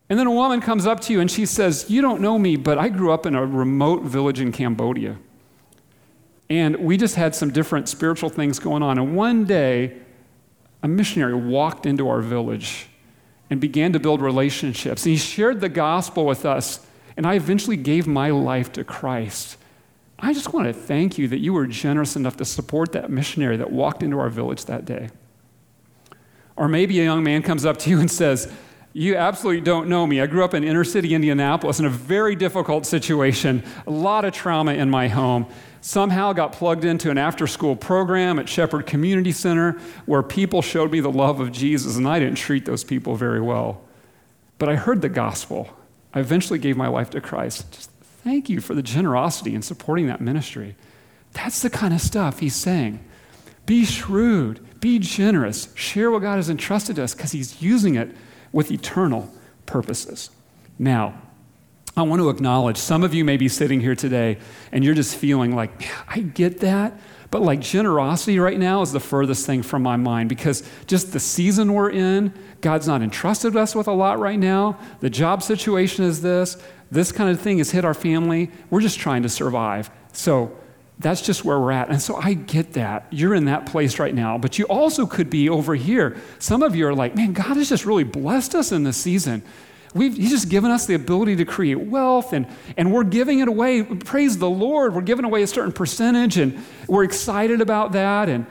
And 0.10 0.18
then 0.18 0.26
a 0.26 0.32
woman 0.32 0.60
comes 0.60 0.88
up 0.88 1.02
to 1.02 1.14
you 1.14 1.20
and 1.20 1.30
she 1.30 1.46
says, 1.46 1.86
You 1.88 2.02
don't 2.02 2.20
know 2.20 2.40
me, 2.40 2.56
but 2.56 2.80
I 2.80 2.90
grew 2.90 3.12
up 3.12 3.28
in 3.28 3.36
a 3.36 3.46
remote 3.46 4.02
village 4.02 4.40
in 4.40 4.52
Cambodia. 4.52 5.18
And 6.50 6.78
we 6.78 6.98
just 6.98 7.14
had 7.14 7.36
some 7.36 7.52
different 7.52 7.88
spiritual 7.88 8.30
things 8.30 8.58
going 8.58 8.82
on. 8.82 8.98
And 8.98 9.16
one 9.16 9.46
day, 9.46 9.98
a 10.82 10.88
missionary 10.88 11.36
walked 11.36 11.86
into 11.86 12.10
our 12.10 12.22
village 12.22 12.88
and 13.52 13.62
began 13.62 13.94
to 13.94 14.00
build 14.00 14.20
relationships. 14.20 15.06
And 15.06 15.12
he 15.12 15.18
shared 15.18 15.62
the 15.62 15.70
gospel 15.70 16.26
with 16.26 16.44
us 16.44 16.88
and 17.18 17.26
I 17.26 17.34
eventually 17.34 17.78
gave 17.78 18.08
my 18.08 18.30
life 18.30 18.72
to 18.74 18.84
Christ. 18.84 19.58
I 20.20 20.34
just 20.34 20.54
want 20.54 20.68
to 20.68 20.74
thank 20.74 21.18
you 21.18 21.28
that 21.28 21.40
you 21.40 21.52
were 21.52 21.66
generous 21.68 22.16
enough 22.16 22.38
to 22.38 22.46
support 22.46 22.92
that 22.92 23.10
missionary 23.10 23.58
that 23.58 23.72
walked 23.72 24.04
into 24.04 24.20
our 24.20 24.30
village 24.30 24.66
that 24.66 24.86
day. 24.86 25.10
Or 26.56 26.68
maybe 26.68 27.00
a 27.00 27.04
young 27.04 27.24
man 27.24 27.42
comes 27.42 27.66
up 27.66 27.78
to 27.80 27.90
you 27.90 28.00
and 28.00 28.10
says, 28.10 28.52
You 28.94 29.16
absolutely 29.16 29.62
don't 29.62 29.90
know 29.90 30.08
me. 30.08 30.22
I 30.22 30.28
grew 30.28 30.44
up 30.44 30.54
in 30.54 30.64
inner 30.64 30.84
city 30.84 31.14
Indianapolis 31.14 31.80
in 31.80 31.86
a 31.86 31.90
very 31.90 32.36
difficult 32.36 32.86
situation, 32.86 33.64
a 33.86 33.92
lot 33.92 34.26
of 34.26 34.34
trauma 34.34 34.74
in 34.74 34.90
my 34.90 35.08
home. 35.08 35.48
Somehow 35.82 36.34
got 36.34 36.52
plugged 36.52 36.84
into 36.84 37.12
an 37.12 37.18
after 37.18 37.46
school 37.46 37.76
program 37.76 38.40
at 38.40 38.50
Shepherd 38.50 38.88
Community 38.88 39.32
Center 39.32 39.74
where 40.06 40.24
people 40.24 40.62
showed 40.62 40.92
me 40.92 41.00
the 41.00 41.12
love 41.12 41.40
of 41.40 41.52
Jesus, 41.52 41.96
and 41.96 42.08
I 42.08 42.20
didn't 42.20 42.38
treat 42.38 42.66
those 42.66 42.84
people 42.84 43.16
very 43.16 43.42
well. 43.42 43.82
But 44.58 44.70
I 44.70 44.76
heard 44.76 45.02
the 45.02 45.10
gospel. 45.10 45.77
I 46.18 46.20
eventually 46.20 46.58
gave 46.58 46.76
my 46.76 46.88
life 46.88 47.12
to 47.12 47.22
Christ. 47.22 47.72
Just 47.72 47.92
thank 48.24 48.50
you 48.50 48.60
for 48.60 48.74
the 48.74 48.82
generosity 48.82 49.54
in 49.54 49.62
supporting 49.62 50.08
that 50.08 50.20
ministry. 50.20 50.76
That's 51.34 51.62
the 51.62 51.70
kind 51.70 51.94
of 51.94 52.02
stuff 52.02 52.40
he's 52.40 52.56
saying. 52.56 53.06
Be 53.68 53.86
shrewd, 53.86 54.66
be 54.80 54.98
generous, 54.98 55.72
share 55.76 56.10
what 56.10 56.24
God 56.24 56.38
has 56.38 56.50
entrusted 56.50 56.96
to 56.96 57.04
us 57.04 57.14
because 57.14 57.34
he's 57.34 57.62
using 57.62 57.94
it 57.94 58.10
with 58.52 58.72
eternal 58.72 59.32
purposes. 59.68 60.32
Now, 60.80 61.22
I 61.96 62.02
want 62.02 62.20
to 62.20 62.32
acknowledge 62.32 62.78
some 62.78 63.04
of 63.04 63.14
you 63.14 63.24
may 63.24 63.38
be 63.38 63.48
sitting 63.48 63.80
here 63.80 63.94
today 63.94 64.40
and 64.72 64.84
you're 64.84 64.96
just 64.96 65.16
feeling 65.16 65.56
like, 65.56 65.88
I 66.08 66.22
get 66.22 66.62
that, 66.62 67.00
but 67.30 67.42
like 67.42 67.60
generosity 67.60 68.40
right 68.40 68.58
now 68.58 68.82
is 68.82 68.92
the 68.92 69.00
furthest 69.00 69.46
thing 69.46 69.62
from 69.64 69.82
my 69.82 69.98
mind 69.98 70.30
because 70.30 70.64
just 70.86 71.12
the 71.12 71.20
season 71.20 71.74
we're 71.74 71.90
in, 71.90 72.34
God's 72.62 72.88
not 72.88 73.02
entrusted 73.02 73.56
us 73.56 73.76
with 73.76 73.88
a 73.88 73.92
lot 73.92 74.20
right 74.20 74.40
now. 74.40 74.80
The 75.02 75.10
job 75.10 75.44
situation 75.44 76.06
is 76.06 76.22
this. 76.22 76.58
This 76.90 77.12
kind 77.12 77.30
of 77.30 77.42
thing 77.42 77.58
has 77.58 77.72
hit 77.72 77.84
our 77.84 77.94
family. 77.94 78.50
We're 78.70 78.82
just 78.82 79.00
trying 79.00 79.24
to 79.24 79.30
survive. 79.30 79.90
So 80.14 80.56
that's 81.00 81.22
just 81.22 81.44
where 81.44 81.60
we're 81.60 81.74
at. 81.74 81.90
And 81.90 82.02
so 82.02 82.16
I 82.16 82.34
get 82.34 82.74
that. 82.74 83.08
You're 83.12 83.36
in 83.36 83.46
that 83.46 83.66
place 83.66 84.00
right 84.00 84.16
now, 84.16 84.38
but 84.38 84.58
you 84.58 84.66
also 84.66 85.06
could 85.06 85.30
be 85.30 85.50
over 85.50 85.76
here. 85.76 86.18
Some 86.40 86.64
of 86.64 86.76
you 86.76 86.88
are 86.88 86.96
like, 86.96 87.16
man, 87.16 87.34
God 87.34 87.58
has 87.58 87.70
just 87.70 87.86
really 87.86 88.04
blessed 88.04 88.56
us 88.56 88.72
in 88.72 88.84
this 88.84 88.98
season. 88.98 89.44
We've, 89.94 90.16
he's 90.16 90.32
just 90.32 90.50
given 90.50 90.72
us 90.72 90.86
the 90.86 90.94
ability 90.94 91.38
to 91.38 91.46
create 91.46 91.80
wealth, 91.80 92.34
and, 92.34 92.48
and 92.76 92.92
we're 92.92 93.04
giving 93.04 93.40
it 93.40 93.48
away. 93.48 93.84
Praise 93.84 94.38
the 94.38 94.50
Lord. 94.50 94.94
We're 94.94 95.02
giving 95.02 95.26
away 95.26 95.44
a 95.44 95.48
certain 95.48 95.72
percentage, 95.72 96.38
and 96.38 96.64
we're 96.88 97.04
excited 97.04 97.62
about 97.62 97.94
that. 97.94 98.30
And, 98.30 98.46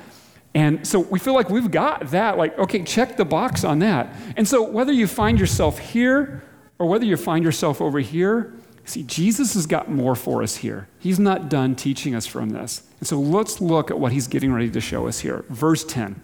And 0.55 0.87
so 0.87 1.01
we 1.01 1.19
feel 1.19 1.35
like 1.35 1.51
we've 1.51 1.71
got 1.71 2.11
that. 2.13 2.39
Like, 2.39 2.59
okay, 2.59 2.83
check 2.83 3.19
the 3.19 3.27
box 3.27 3.63
on 3.63 3.81
that. 3.81 4.15
And 4.39 4.49
so 4.49 4.63
whether 4.63 4.91
you 4.91 5.07
find 5.07 5.39
yourself 5.39 5.79
here 5.79 6.43
or 6.79 6.87
whether 6.87 7.05
you 7.05 7.19
find 7.19 7.45
yourself 7.45 7.83
over 7.83 7.99
here, 8.01 8.55
see, 8.87 9.03
Jesus 9.03 9.53
has 9.53 9.67
got 9.67 9.91
more 9.91 10.15
for 10.15 10.43
us 10.43 10.57
here. 10.57 10.89
He's 10.99 11.19
not 11.19 11.51
done 11.51 11.77
teaching 11.77 12.15
us 12.15 12.25
from 12.27 12.51
this. 12.51 12.83
And 13.01 13.07
so 13.07 13.21
let's 13.21 13.61
look 13.61 13.91
at 13.91 13.99
what 13.99 14.13
he's 14.13 14.29
getting 14.29 14.51
ready 14.51 14.71
to 14.71 14.81
show 14.81 15.07
us 15.07 15.21
here. 15.21 15.45
Verse 15.51 15.85
10. 15.85 16.23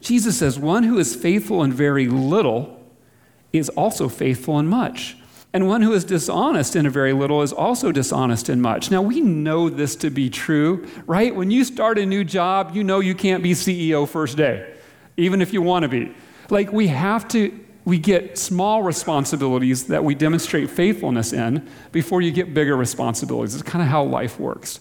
Jesus 0.00 0.38
says, 0.38 0.56
One 0.56 0.84
who 0.84 0.96
is 0.98 1.16
faithful 1.16 1.64
in 1.64 1.72
very 1.72 2.06
little 2.06 2.75
is 3.52 3.68
also 3.70 4.08
faithful 4.08 4.58
in 4.58 4.66
much. 4.66 5.16
And 5.52 5.66
one 5.66 5.80
who 5.80 5.94
is 5.94 6.04
dishonest 6.04 6.76
in 6.76 6.84
a 6.84 6.90
very 6.90 7.14
little 7.14 7.40
is 7.40 7.50
also 7.50 7.90
dishonest 7.90 8.50
in 8.50 8.60
much. 8.60 8.90
Now, 8.90 9.00
we 9.00 9.22
know 9.22 9.70
this 9.70 9.96
to 9.96 10.10
be 10.10 10.28
true, 10.28 10.86
right? 11.06 11.34
When 11.34 11.50
you 11.50 11.64
start 11.64 11.98
a 11.98 12.04
new 12.04 12.24
job, 12.24 12.72
you 12.74 12.84
know 12.84 13.00
you 13.00 13.14
can't 13.14 13.42
be 13.42 13.52
CEO 13.52 14.06
first 14.06 14.36
day, 14.36 14.74
even 15.16 15.40
if 15.40 15.54
you 15.54 15.62
want 15.62 15.84
to 15.84 15.88
be. 15.88 16.12
Like, 16.50 16.72
we 16.72 16.88
have 16.88 17.26
to, 17.28 17.58
we 17.86 17.98
get 17.98 18.36
small 18.36 18.82
responsibilities 18.82 19.86
that 19.86 20.04
we 20.04 20.14
demonstrate 20.14 20.68
faithfulness 20.68 21.32
in 21.32 21.66
before 21.90 22.20
you 22.20 22.32
get 22.32 22.52
bigger 22.52 22.76
responsibilities. 22.76 23.54
It's 23.54 23.62
kind 23.62 23.80
of 23.82 23.88
how 23.88 24.04
life 24.04 24.38
works. 24.38 24.80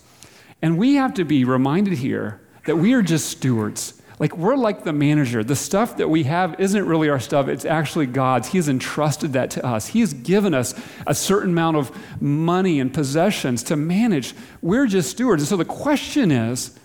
And 0.62 0.78
we 0.78 0.96
have 0.96 1.14
to 1.14 1.24
be 1.24 1.46
reminded 1.46 1.94
here 1.94 2.42
that 2.66 2.76
we 2.76 2.94
are 2.94 3.02
just 3.02 3.30
stewards. 3.30 4.02
Like 4.18 4.38
we're 4.38 4.56
like 4.56 4.84
the 4.84 4.94
manager. 4.94 5.44
The 5.44 5.56
stuff 5.56 5.98
that 5.98 6.10
we 6.10 6.24
have 6.24 6.60
isn't 6.60 6.86
really 6.86 7.10
our 7.10 7.20
stuff, 7.20 7.48
it's 7.48 7.66
actually 7.66 8.06
God's. 8.06 8.50
He 8.50 8.58
has 8.58 8.70
entrusted 8.70 9.34
that 9.34 9.52
to 9.52 9.66
us. 9.66 9.88
He 9.88 10.00
has 10.00 10.14
given 10.14 10.54
us 10.54 10.74
a 11.06 11.14
certain 11.14 11.50
amount 11.52 11.78
of 11.78 12.22
money 12.22 12.80
and 12.80 12.94
possessions 12.94 13.62
to 13.64 13.76
manage. 13.76 14.34
We're 14.62 14.88
just 14.88 15.10
stewards. 15.10 15.44
And 15.44 15.50
so 15.50 15.58
the 15.58 15.66
question 15.66 16.32
is 16.32 16.78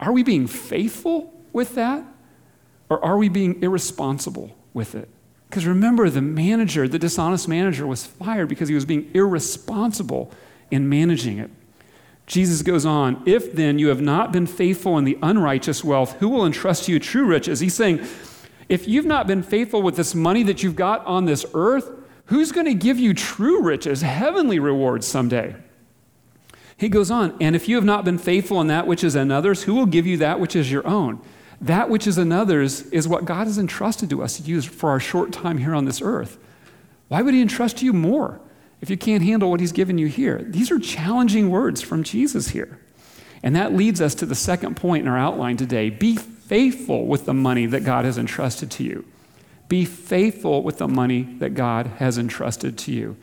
are 0.00 0.12
we 0.12 0.22
being 0.22 0.46
faithful 0.46 1.32
with 1.52 1.76
that? 1.76 2.04
Or 2.90 3.02
are 3.04 3.16
we 3.16 3.28
being 3.28 3.62
irresponsible 3.62 4.56
with 4.72 4.94
it? 4.94 5.08
Because 5.48 5.66
remember, 5.66 6.10
the 6.10 6.20
manager, 6.20 6.88
the 6.88 6.98
dishonest 6.98 7.48
manager, 7.48 7.86
was 7.86 8.04
fired 8.04 8.48
because 8.48 8.68
he 8.68 8.74
was 8.74 8.84
being 8.84 9.10
irresponsible 9.14 10.32
in 10.70 10.88
managing 10.88 11.38
it. 11.38 11.50
Jesus 12.26 12.62
goes 12.62 12.86
on, 12.86 13.22
If 13.26 13.52
then 13.52 13.78
you 13.78 13.88
have 13.88 14.00
not 14.00 14.32
been 14.32 14.46
faithful 14.46 14.96
in 14.98 15.04
the 15.04 15.18
unrighteous 15.22 15.84
wealth, 15.84 16.14
who 16.18 16.28
will 16.28 16.46
entrust 16.46 16.88
you 16.88 16.98
true 16.98 17.26
riches? 17.26 17.60
He's 17.60 17.74
saying, 17.74 18.04
If 18.68 18.88
you've 18.88 19.04
not 19.04 19.26
been 19.26 19.42
faithful 19.42 19.82
with 19.82 19.96
this 19.96 20.14
money 20.14 20.42
that 20.44 20.62
you've 20.62 20.76
got 20.76 21.04
on 21.06 21.26
this 21.26 21.44
earth, 21.54 21.90
who's 22.26 22.52
going 22.52 22.66
to 22.66 22.74
give 22.74 22.98
you 22.98 23.12
true 23.12 23.62
riches, 23.62 24.02
heavenly 24.02 24.58
rewards 24.58 25.06
someday? 25.06 25.54
He 26.76 26.88
goes 26.88 27.10
on, 27.10 27.36
And 27.40 27.54
if 27.54 27.68
you 27.68 27.76
have 27.76 27.84
not 27.84 28.04
been 28.04 28.18
faithful 28.18 28.60
in 28.60 28.68
that 28.68 28.86
which 28.86 29.04
is 29.04 29.14
another's, 29.14 29.64
who 29.64 29.74
will 29.74 29.86
give 29.86 30.06
you 30.06 30.16
that 30.18 30.40
which 30.40 30.56
is 30.56 30.72
your 30.72 30.86
own? 30.86 31.20
That 31.60 31.88
which 31.88 32.06
is 32.06 32.18
another's 32.18 32.82
is 32.88 33.06
what 33.06 33.26
God 33.26 33.46
has 33.46 33.58
entrusted 33.58 34.10
to 34.10 34.22
us 34.22 34.38
to 34.38 34.42
use 34.42 34.64
for 34.64 34.90
our 34.90 35.00
short 35.00 35.32
time 35.32 35.58
here 35.58 35.74
on 35.74 35.84
this 35.84 36.02
earth. 36.02 36.38
Why 37.08 37.22
would 37.22 37.34
He 37.34 37.42
entrust 37.42 37.82
you 37.82 37.92
more? 37.92 38.40
If 38.84 38.90
you 38.90 38.98
can't 38.98 39.22
handle 39.22 39.50
what 39.50 39.60
he's 39.60 39.72
given 39.72 39.96
you 39.96 40.08
here? 40.08 40.44
These 40.46 40.70
are 40.70 40.78
challenging 40.78 41.48
words 41.48 41.80
from 41.80 42.02
Jesus 42.02 42.48
here. 42.48 42.78
And 43.42 43.56
that 43.56 43.72
leads 43.72 43.98
us 43.98 44.14
to 44.16 44.26
the 44.26 44.34
second 44.34 44.76
point 44.76 45.06
in 45.06 45.08
our 45.08 45.16
outline 45.16 45.56
today 45.56 45.88
be 45.88 46.16
faithful 46.16 47.06
with 47.06 47.24
the 47.24 47.32
money 47.32 47.64
that 47.64 47.82
God 47.82 48.04
has 48.04 48.18
entrusted 48.18 48.70
to 48.72 48.84
you. 48.84 49.06
Be 49.68 49.86
faithful 49.86 50.62
with 50.62 50.76
the 50.76 50.86
money 50.86 51.22
that 51.38 51.54
God 51.54 51.86
has 51.96 52.18
entrusted 52.18 52.76
to 52.80 52.92
you. 52.92 53.16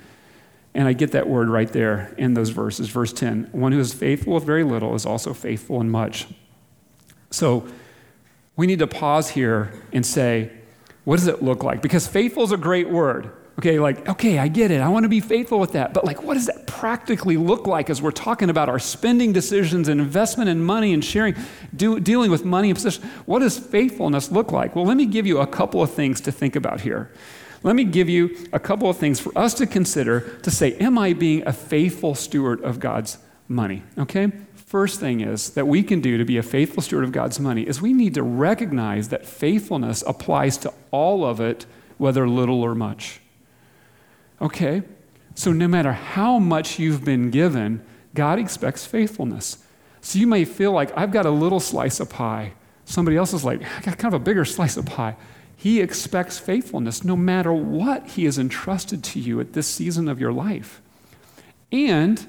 And 0.74 0.88
I 0.88 0.94
get 0.94 1.12
that 1.12 1.30
word 1.30 1.48
right 1.48 1.72
there 1.72 2.16
in 2.18 2.34
those 2.34 2.50
verses. 2.50 2.90
Verse 2.90 3.14
10 3.14 3.50
One 3.52 3.72
who 3.72 3.80
is 3.80 3.94
faithful 3.94 4.34
with 4.34 4.44
very 4.44 4.64
little 4.64 4.96
is 4.96 5.06
also 5.06 5.32
faithful 5.32 5.80
in 5.80 5.92
much. 5.92 6.26
So 7.30 7.68
we 8.56 8.66
need 8.66 8.80
to 8.80 8.88
pause 8.88 9.30
here 9.30 9.72
and 9.94 10.04
say, 10.04 10.54
what 11.04 11.18
does 11.18 11.28
it 11.28 11.44
look 11.44 11.64
like? 11.64 11.84
Because 11.84 12.08
faithful 12.08 12.46
is 12.46 12.52
a 12.52 12.58
great 12.58 12.90
word. 12.90 13.32
Okay, 13.60 13.80
like, 13.80 14.08
okay, 14.08 14.40
I 14.40 14.48
get 14.48 14.72
it. 14.72 14.82
I 14.82 14.88
want 14.88 15.04
to 15.04 15.10
be 15.10 15.20
faithful 15.20 15.60
with 15.60 15.74
that. 15.74 15.94
But, 15.94 16.06
like, 16.06 16.24
what 16.24 16.36
does 16.36 16.48
that 16.48 16.68
practically 16.68 17.38
look 17.38 17.68
like 17.68 17.90
as 17.90 18.02
we're 18.02 18.12
talking 18.12 18.50
about 18.50 18.70
our 18.70 18.80
spending 18.80 19.34
decisions 19.34 19.88
and 19.88 20.02
investment 20.02 20.50
in 20.50 20.64
money 20.64 20.94
and 20.94 21.04
sharing, 21.04 21.36
do, 21.76 22.00
dealing 22.00 22.32
with 22.32 22.46
money 22.46 22.70
and 22.70 22.78
possession? 22.78 23.04
What 23.26 23.40
does 23.40 23.60
faithfulness 23.60 24.32
look 24.32 24.52
like? 24.52 24.76
Well, 24.76 24.86
let 24.86 24.98
me 24.98 25.06
give 25.06 25.28
you 25.28 25.40
a 25.40 25.48
couple 25.48 25.82
of 25.82 25.92
things 25.92 26.22
to 26.22 26.32
think 26.32 26.56
about 26.56 26.82
here. 26.82 27.12
Let 27.64 27.76
me 27.76 27.84
give 27.84 28.10
you 28.10 28.36
a 28.52 28.60
couple 28.60 28.90
of 28.90 28.98
things 28.98 29.20
for 29.20 29.38
us 29.38 29.54
to 29.56 29.68
consider 29.68 30.22
to 30.40 30.50
say, 30.50 30.74
am 30.78 30.98
I 30.98 31.14
being 31.14 31.46
a 31.46 31.54
faithful 31.54 32.16
steward 32.16 32.62
of 32.64 32.80
God's 32.80 33.20
money? 33.48 33.84
Okay? 33.98 34.32
First 34.56 35.00
thing 35.00 35.22
is 35.22 35.52
that 35.52 35.68
we 35.68 35.84
can 35.84 36.02
do 36.02 36.18
to 36.18 36.26
be 36.26 36.38
a 36.38 36.44
faithful 36.44 36.82
steward 36.82 37.04
of 37.04 37.12
God's 37.12 37.40
money 37.40 37.68
is 37.68 37.82
we 37.82 37.94
need 37.94 38.16
to 38.16 38.24
recognize 38.24 39.10
that 39.10 39.26
faithfulness 39.26 40.04
applies 40.08 40.58
to 40.60 40.74
all 40.90 41.24
of 41.26 41.40
it, 41.40 41.66
whether 41.98 42.28
little 42.28 42.64
or 42.64 42.74
much. 42.74 43.21
Okay, 44.42 44.82
so 45.36 45.52
no 45.52 45.68
matter 45.68 45.94
how 45.94 46.40
much 46.40 46.80
you've 46.80 47.06
been 47.06 47.30
given, 47.30 47.86
God 48.16 48.40
expects 48.40 48.86
faithfulness. 48.86 49.64
So 50.02 50.18
you 50.18 50.26
may 50.26 50.46
feel 50.46 50.72
like, 50.72 50.92
I've 50.98 51.12
got 51.12 51.28
a 51.28 51.32
little 51.32 51.60
slice 51.60 52.00
of 52.00 52.10
pie. 52.10 52.54
Somebody 52.86 53.18
else 53.18 53.34
is 53.34 53.46
like, 53.46 53.62
I 53.62 53.82
got 53.82 54.00
kind 54.00 54.14
of 54.14 54.20
a 54.20 54.24
bigger 54.24 54.44
slice 54.44 54.78
of 54.78 54.86
pie. 54.88 55.16
He 55.56 55.80
expects 55.80 56.40
faithfulness 56.40 57.04
no 57.04 57.16
matter 57.16 57.54
what 57.54 58.08
He 58.08 58.26
has 58.26 58.40
entrusted 58.40 59.04
to 59.04 59.20
you 59.20 59.40
at 59.40 59.54
this 59.54 59.68
season 59.68 60.10
of 60.10 60.20
your 60.20 60.34
life. 60.34 60.82
And 61.72 62.26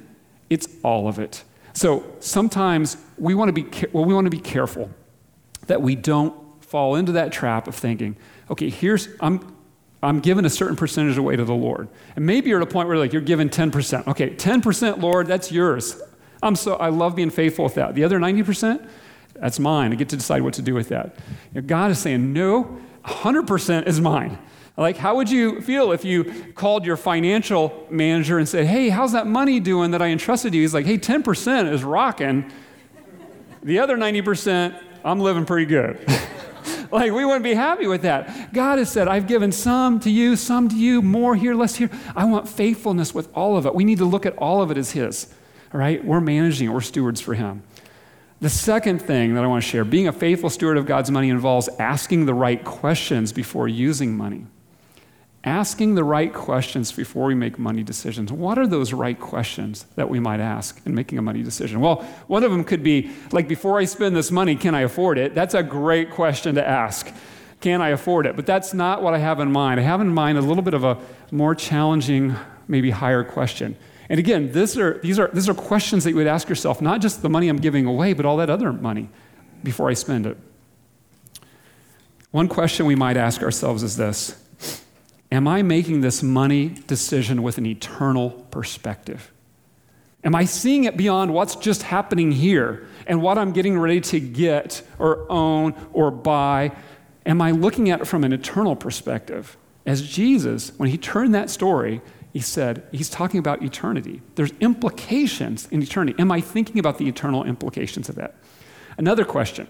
it's 0.51 0.68
all 0.83 1.09
of 1.09 1.18
it. 1.18 1.44
So 1.72 2.05
sometimes 2.20 2.98
we 3.16 3.35
want 3.35 3.48
to 3.48 3.53
be, 3.53 3.88
well, 3.92 4.05
we 4.05 4.12
want 4.12 4.27
to 4.27 4.31
be 4.31 4.38
careful 4.38 4.90
that 5.66 5.81
we 5.81 5.96
don't 5.96 6.62
fall 6.62 6.94
into 6.94 7.12
that 7.12 7.33
trap 7.33 7.66
of 7.66 7.75
thinking, 7.75 8.16
okay, 8.51 8.68
here's, 8.68 9.09
I'm, 9.20 9.52
I'm 10.03 10.21
giving 10.21 10.45
a 10.45 10.51
certain 10.51 10.77
percentage 10.77 11.17
away 11.17 11.37
to 11.37 11.45
the 11.45 11.55
Lord. 11.55 11.88
And 12.17 12.27
maybe 12.27 12.51
you're 12.51 12.61
at 12.61 12.69
a 12.69 12.71
point 12.71 12.88
where 12.88 12.99
like 12.99 13.12
you're 13.12 13.23
giving 13.23 13.49
10%. 13.49 14.09
Okay, 14.09 14.31
10%, 14.31 15.01
Lord, 15.01 15.29
that's 15.29 15.53
yours. 15.53 16.01
I'm 16.43 16.57
so 16.57 16.75
I 16.75 16.88
love 16.88 17.15
being 17.15 17.31
faithful 17.31 17.65
with 17.65 17.75
that. 17.75 17.95
The 17.95 18.03
other 18.03 18.19
90%, 18.19 18.85
that's 19.35 19.61
mine. 19.61 19.93
I 19.93 19.95
get 19.95 20.09
to 20.09 20.17
decide 20.17 20.43
what 20.43 20.55
to 20.55 20.62
do 20.62 20.75
with 20.75 20.88
that. 20.88 21.15
You 21.55 21.61
know, 21.61 21.67
God 21.67 21.93
is 21.93 22.01
saying, 22.01 22.33
no, 22.33 22.81
100% 23.05 23.87
is 23.87 24.01
mine. 24.01 24.38
Like, 24.77 24.97
how 24.97 25.17
would 25.17 25.31
you 25.31 25.61
feel 25.61 25.93
if 25.93 26.05
you 26.05 26.25
called 26.55 26.87
your 26.87 26.97
financial 26.97 27.87
manager 27.91 28.38
and 28.38 28.49
said, 28.49 28.67
hey, 28.67 28.88
how's 28.88 29.12
that 29.12 29.27
money 29.27 29.61
doing 29.61 29.91
that 29.93 30.01
I 30.01 30.09
entrusted 30.09 30.55
you? 30.55 30.62
He's 30.62 30.75
like, 30.75 30.87
hey, 30.87 30.99
10% 30.99 31.71
is 31.73 31.85
rocking. 31.85 32.51
The 33.62 33.79
other 33.79 33.97
90%, 33.97 34.77
I'm 35.05 35.21
living 35.21 35.45
pretty 35.45 35.67
good. 35.67 36.05
like, 36.93 37.13
we 37.13 37.25
wouldn't 37.25 37.45
be 37.45 37.55
happy 37.55 37.87
with 37.87 38.03
that. 38.03 38.53
God 38.53 38.79
has 38.79 38.91
said, 38.91 39.09
I've 39.09 39.27
given 39.27 39.53
some 39.53 39.99
to 40.01 40.11
you, 40.11 40.37
some 40.37 40.69
to 40.69 40.77
you, 40.77 41.03
more 41.03 41.35
here, 41.35 41.55
less 41.55 41.77
here. 41.77 41.91
I 42.15 42.25
want 42.25 42.49
faithfulness 42.49 43.15
with 43.15 43.29
all 43.35 43.57
of 43.57 43.67
it. 43.67 43.75
We 43.75 43.85
need 43.85 43.99
to 43.99 44.05
look 44.05 44.27
at 44.27 44.37
all 44.37 44.63
of 44.63 44.71
it 44.71 44.77
as 44.77 44.93
His, 44.93 45.33
all 45.73 45.81
right? 45.81 46.05
We're 46.05 46.21
managing 46.21 46.69
it, 46.69 46.73
we're 46.73 46.81
stewards 46.81 47.21
for 47.21 47.35
Him. 47.35 47.63
The 48.41 48.51
second 48.51 49.01
thing 49.01 49.35
that 49.35 49.45
I 49.45 49.47
want 49.47 49.63
to 49.63 49.69
share 49.69 49.85
being 49.85 50.09
a 50.09 50.13
faithful 50.13 50.51
steward 50.51 50.77
of 50.77 50.85
God's 50.85 51.11
money 51.11 51.31
involves 51.31 51.69
asking 51.79 52.27
the 52.27 52.35
right 52.35 52.65
questions 52.65 53.33
before 53.33 53.69
using 53.69 54.17
money 54.17 54.47
asking 55.45 55.97
the 55.97 56.05
right 56.05 56.33
questions 56.33 56.93
before 56.93 57.27
we 57.27 57.35
make 57.35 57.59
money 57.59 57.83
decisions. 57.83 58.31
What 58.31 58.59
are 58.59 58.67
those 58.67 58.93
right 58.93 59.19
questions 59.19 59.87
that 59.97 60.09
we 60.09 60.21
might 60.21 60.39
ask 60.39 60.81
in 60.87 60.95
making 60.95 61.19
a 61.19 61.23
money 61.23 61.43
decision? 61.43 61.81
Well, 61.81 62.03
one 62.29 62.45
of 62.45 62.53
them 62.53 62.63
could 62.63 62.83
be 62.83 63.11
like, 63.33 63.49
before 63.49 63.79
I 63.79 63.85
spend 63.85 64.15
this 64.15 64.31
money, 64.31 64.55
can 64.55 64.75
I 64.75 64.83
afford 64.83 65.19
it? 65.19 65.35
That's 65.35 65.55
a 65.55 65.63
great 65.63 66.11
question 66.11 66.55
to 66.55 66.67
ask. 66.67 67.13
Can 67.61 67.83
I 67.83 67.89
afford 67.89 68.27
it? 68.27 68.37
But 68.37 68.47
that's 68.47 68.73
not 68.73 69.03
what 69.03 69.15
I 69.15 69.19
have 69.19 69.41
in 69.41 69.51
mind. 69.51 69.81
I 69.81 69.83
have 69.83 70.01
in 70.01 70.15
mind 70.15 70.39
a 70.39 70.43
little 70.43 70.63
bit 70.63 70.75
of 70.75 70.85
a 70.85 70.99
more 71.33 71.55
challenging, 71.55 72.37
maybe 72.69 72.91
higher 72.91 73.25
question. 73.25 73.77
And 74.09 74.21
again, 74.21 74.53
this 74.53 74.77
are, 74.77 74.99
these, 74.99 75.19
are, 75.19 75.29
these 75.33 75.49
are 75.49 75.55
questions 75.55 76.05
that 76.05 76.11
you 76.11 76.17
would 76.17 76.27
ask 76.27 76.49
yourself, 76.49 76.81
not 76.81 77.01
just 77.01 77.23
the 77.23 77.31
money 77.31 77.49
I'm 77.49 77.57
giving 77.57 77.87
away, 77.87 78.13
but 78.13 78.27
all 78.27 78.37
that 78.37 78.51
other 78.51 78.73
money 78.73 79.09
before 79.65 79.89
I 79.89 79.95
spend 79.95 80.27
it. 80.27 80.37
One 82.31 82.49
question 82.49 82.87
we 82.87 82.95
might 82.95 83.17
ask 83.17 83.43
ourselves 83.43 83.83
is 83.83 83.97
this 83.97 84.43
Am 85.33 85.49
I 85.49 85.62
making 85.62 86.03
this 86.03 86.23
money 86.23 86.68
decision 86.87 87.42
with 87.42 87.57
an 87.57 87.64
eternal 87.64 88.33
perspective? 88.51 89.33
Am 90.23 90.35
I 90.35 90.45
seeing 90.45 90.85
it 90.85 90.95
beyond 90.95 91.33
what's 91.33 91.57
just 91.57 91.85
happening 91.85 92.33
here 92.33 92.87
and 93.07 93.23
what 93.23 93.38
I'm 93.38 93.53
getting 93.53 93.79
ready 93.79 94.03
to 94.03 94.21
get 94.21 94.83
or 94.99 95.25
own 95.33 95.75
or 95.95 96.11
buy? 96.11 96.73
Am 97.25 97.40
I 97.40 97.53
looking 97.53 97.88
at 97.88 98.03
it 98.03 98.05
from 98.05 98.25
an 98.25 98.35
eternal 98.35 98.77
perspective? 98.77 99.57
As 99.87 100.07
Jesus, 100.07 100.71
when 100.77 100.90
he 100.90 100.99
turned 100.99 101.35
that 101.35 101.49
story, 101.49 102.03
he 102.35 102.40
said, 102.40 102.87
he's 102.92 103.09
talking 103.09 103.40
about 103.40 103.62
eternity. 103.62 104.21
There's 104.35 104.53
implications 104.61 105.66
in 105.68 105.83
eternity. 105.83 106.14
Am 106.21 106.31
I 106.31 106.42
thinking 106.42 106.79
about 106.79 106.99
the 106.99 107.09
eternal 107.09 107.42
implications 107.45 108.11
of 108.11 108.16
that? 108.16 108.35
Another 108.99 109.25
question 109.25 109.66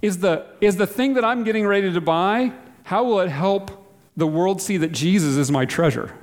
is 0.00 0.18
the, 0.18 0.46
is 0.60 0.76
the 0.76 0.86
thing 0.86 1.14
that 1.14 1.24
I'm 1.24 1.42
getting 1.42 1.66
ready 1.66 1.92
to 1.92 2.00
buy, 2.00 2.52
how 2.84 3.02
will 3.02 3.18
it 3.18 3.30
help 3.30 3.82
the 4.16 4.26
world 4.26 4.62
see 4.62 4.76
that 4.78 4.92
Jesus 4.92 5.36
is 5.36 5.50
my 5.50 5.64
treasure? 5.64 6.14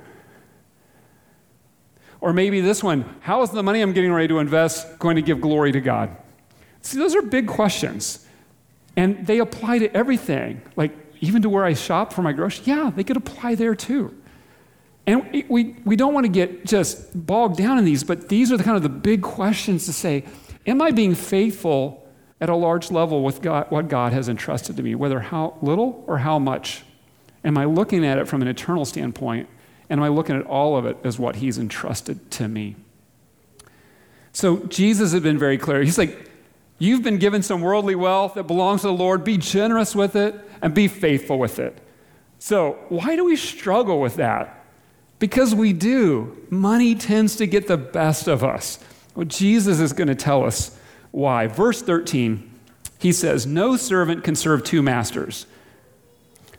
Or 2.20 2.32
maybe 2.32 2.60
this 2.60 2.82
one 2.82 3.04
how 3.20 3.42
is 3.42 3.50
the 3.50 3.62
money 3.62 3.80
I'm 3.80 3.92
getting 3.92 4.12
ready 4.12 4.28
to 4.28 4.38
invest 4.38 4.98
going 4.98 5.16
to 5.16 5.22
give 5.22 5.40
glory 5.40 5.72
to 5.72 5.80
God? 5.80 6.16
See, 6.80 6.98
those 6.98 7.14
are 7.14 7.22
big 7.22 7.46
questions. 7.46 8.26
And 8.96 9.26
they 9.26 9.40
apply 9.40 9.78
to 9.80 9.96
everything, 9.96 10.62
like 10.76 10.92
even 11.20 11.42
to 11.42 11.48
where 11.48 11.64
I 11.64 11.74
shop 11.74 12.12
for 12.12 12.22
my 12.22 12.32
groceries. 12.32 12.66
Yeah, 12.66 12.92
they 12.94 13.04
could 13.04 13.16
apply 13.16 13.56
there 13.56 13.74
too. 13.74 14.16
And 15.06 15.44
we, 15.48 15.76
we 15.84 15.96
don't 15.96 16.14
want 16.14 16.24
to 16.24 16.32
get 16.32 16.64
just 16.64 17.26
bogged 17.26 17.56
down 17.58 17.78
in 17.78 17.84
these, 17.84 18.04
but 18.04 18.28
these 18.28 18.50
are 18.50 18.56
the 18.56 18.64
kind 18.64 18.76
of 18.76 18.82
the 18.82 18.88
big 18.88 19.22
questions 19.22 19.84
to 19.86 19.92
say, 19.92 20.24
am 20.66 20.80
I 20.80 20.92
being 20.92 21.14
faithful 21.14 22.08
at 22.40 22.48
a 22.48 22.56
large 22.56 22.90
level 22.90 23.22
with 23.22 23.42
God, 23.42 23.70
what 23.70 23.88
God 23.88 24.12
has 24.12 24.28
entrusted 24.28 24.76
to 24.76 24.82
me, 24.82 24.94
whether 24.94 25.20
how 25.20 25.58
little 25.60 26.04
or 26.06 26.18
how 26.18 26.38
much? 26.38 26.84
Am 27.44 27.58
I 27.58 27.66
looking 27.66 28.04
at 28.04 28.18
it 28.18 28.26
from 28.26 28.42
an 28.42 28.48
eternal 28.48 28.84
standpoint? 28.84 29.48
And 29.90 30.00
am 30.00 30.04
I 30.04 30.08
looking 30.08 30.36
at 30.36 30.46
all 30.46 30.76
of 30.76 30.86
it 30.86 30.96
as 31.04 31.18
what 31.18 31.36
He's 31.36 31.58
entrusted 31.58 32.30
to 32.32 32.48
me? 32.48 32.76
So 34.32 34.58
Jesus 34.66 35.12
had 35.12 35.22
been 35.22 35.38
very 35.38 35.58
clear. 35.58 35.82
He's 35.82 35.98
like, 35.98 36.30
You've 36.78 37.02
been 37.02 37.18
given 37.18 37.42
some 37.42 37.60
worldly 37.60 37.94
wealth 37.94 38.34
that 38.34 38.44
belongs 38.44 38.80
to 38.80 38.88
the 38.88 38.92
Lord. 38.92 39.22
Be 39.22 39.38
generous 39.38 39.94
with 39.94 40.16
it 40.16 40.34
and 40.60 40.74
be 40.74 40.88
faithful 40.88 41.38
with 41.38 41.58
it. 41.58 41.78
So, 42.38 42.78
why 42.88 43.16
do 43.16 43.24
we 43.24 43.36
struggle 43.36 44.00
with 44.00 44.16
that? 44.16 44.64
Because 45.18 45.54
we 45.54 45.72
do. 45.72 46.36
Money 46.50 46.94
tends 46.94 47.36
to 47.36 47.46
get 47.46 47.68
the 47.68 47.76
best 47.76 48.26
of 48.26 48.42
us. 48.42 48.80
Well, 49.14 49.24
Jesus 49.24 49.78
is 49.78 49.92
going 49.92 50.08
to 50.08 50.14
tell 50.14 50.44
us 50.44 50.76
why. 51.12 51.46
Verse 51.46 51.80
13, 51.80 52.50
he 52.98 53.12
says, 53.12 53.46
No 53.46 53.76
servant 53.76 54.24
can 54.24 54.34
serve 54.34 54.64
two 54.64 54.82
masters. 54.82 55.46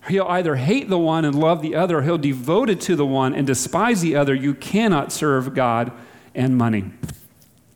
He'll 0.07 0.27
either 0.27 0.55
hate 0.55 0.89
the 0.89 0.99
one 0.99 1.25
and 1.25 1.35
love 1.37 1.61
the 1.61 1.75
other, 1.75 1.97
or 1.97 2.01
he'll 2.03 2.17
devote 2.17 2.69
it 2.69 2.79
to 2.81 2.95
the 2.95 3.05
one 3.05 3.33
and 3.33 3.47
despise 3.47 4.01
the 4.01 4.15
other. 4.15 4.35
You 4.35 4.53
cannot 4.53 5.11
serve 5.11 5.55
God 5.55 5.91
and 6.35 6.55
money. 6.57 6.91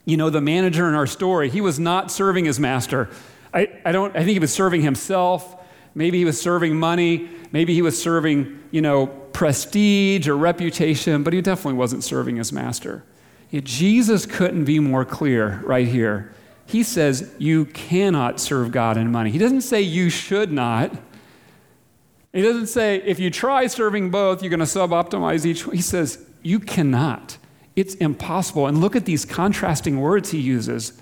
You 0.05 0.17
know, 0.17 0.29
the 0.29 0.41
manager 0.41 0.87
in 0.87 0.95
our 0.95 1.07
story, 1.07 1.49
he 1.49 1.61
was 1.61 1.79
not 1.79 2.11
serving 2.11 2.45
his 2.45 2.59
master. 2.59 3.09
I, 3.53 3.69
I, 3.83 3.91
don't, 3.91 4.15
I 4.15 4.19
think 4.19 4.31
he 4.31 4.39
was 4.39 4.53
serving 4.53 4.81
himself. 4.81 5.55
Maybe 5.95 6.19
he 6.19 6.25
was 6.25 6.39
serving 6.39 6.75
money. 6.75 7.29
Maybe 7.51 7.73
he 7.73 7.81
was 7.81 7.99
serving, 8.01 8.59
you 8.71 8.81
know, 8.81 9.07
prestige 9.07 10.27
or 10.27 10.37
reputation, 10.37 11.23
but 11.23 11.33
he 11.33 11.41
definitely 11.41 11.77
wasn't 11.77 12.03
serving 12.03 12.35
his 12.35 12.53
master. 12.53 13.03
Yet 13.49 13.63
Jesus 13.63 14.25
couldn't 14.27 14.65
be 14.65 14.79
more 14.79 15.03
clear 15.03 15.61
right 15.63 15.87
here. 15.87 16.31
He 16.67 16.83
says, 16.83 17.33
You 17.39 17.65
cannot 17.65 18.39
serve 18.39 18.71
God 18.71 18.97
and 18.97 19.11
money. 19.11 19.31
He 19.31 19.39
doesn't 19.39 19.61
say 19.61 19.81
you 19.81 20.11
should 20.11 20.51
not. 20.51 20.95
He 22.33 22.41
doesn't 22.41 22.67
say 22.67 22.97
if 22.97 23.19
you 23.19 23.29
try 23.29 23.67
serving 23.67 24.11
both, 24.11 24.41
you're 24.41 24.49
going 24.49 24.59
to 24.59 24.65
sub 24.65 24.91
optimize 24.91 25.45
each 25.45 25.65
one. 25.65 25.75
He 25.75 25.81
says, 25.81 26.25
You 26.43 26.59
cannot. 26.59 27.37
It's 27.75 27.95
impossible. 27.95 28.67
And 28.67 28.79
look 28.79 28.95
at 28.95 29.05
these 29.05 29.25
contrasting 29.25 29.99
words 29.99 30.31
he 30.31 30.39
uses. 30.39 30.93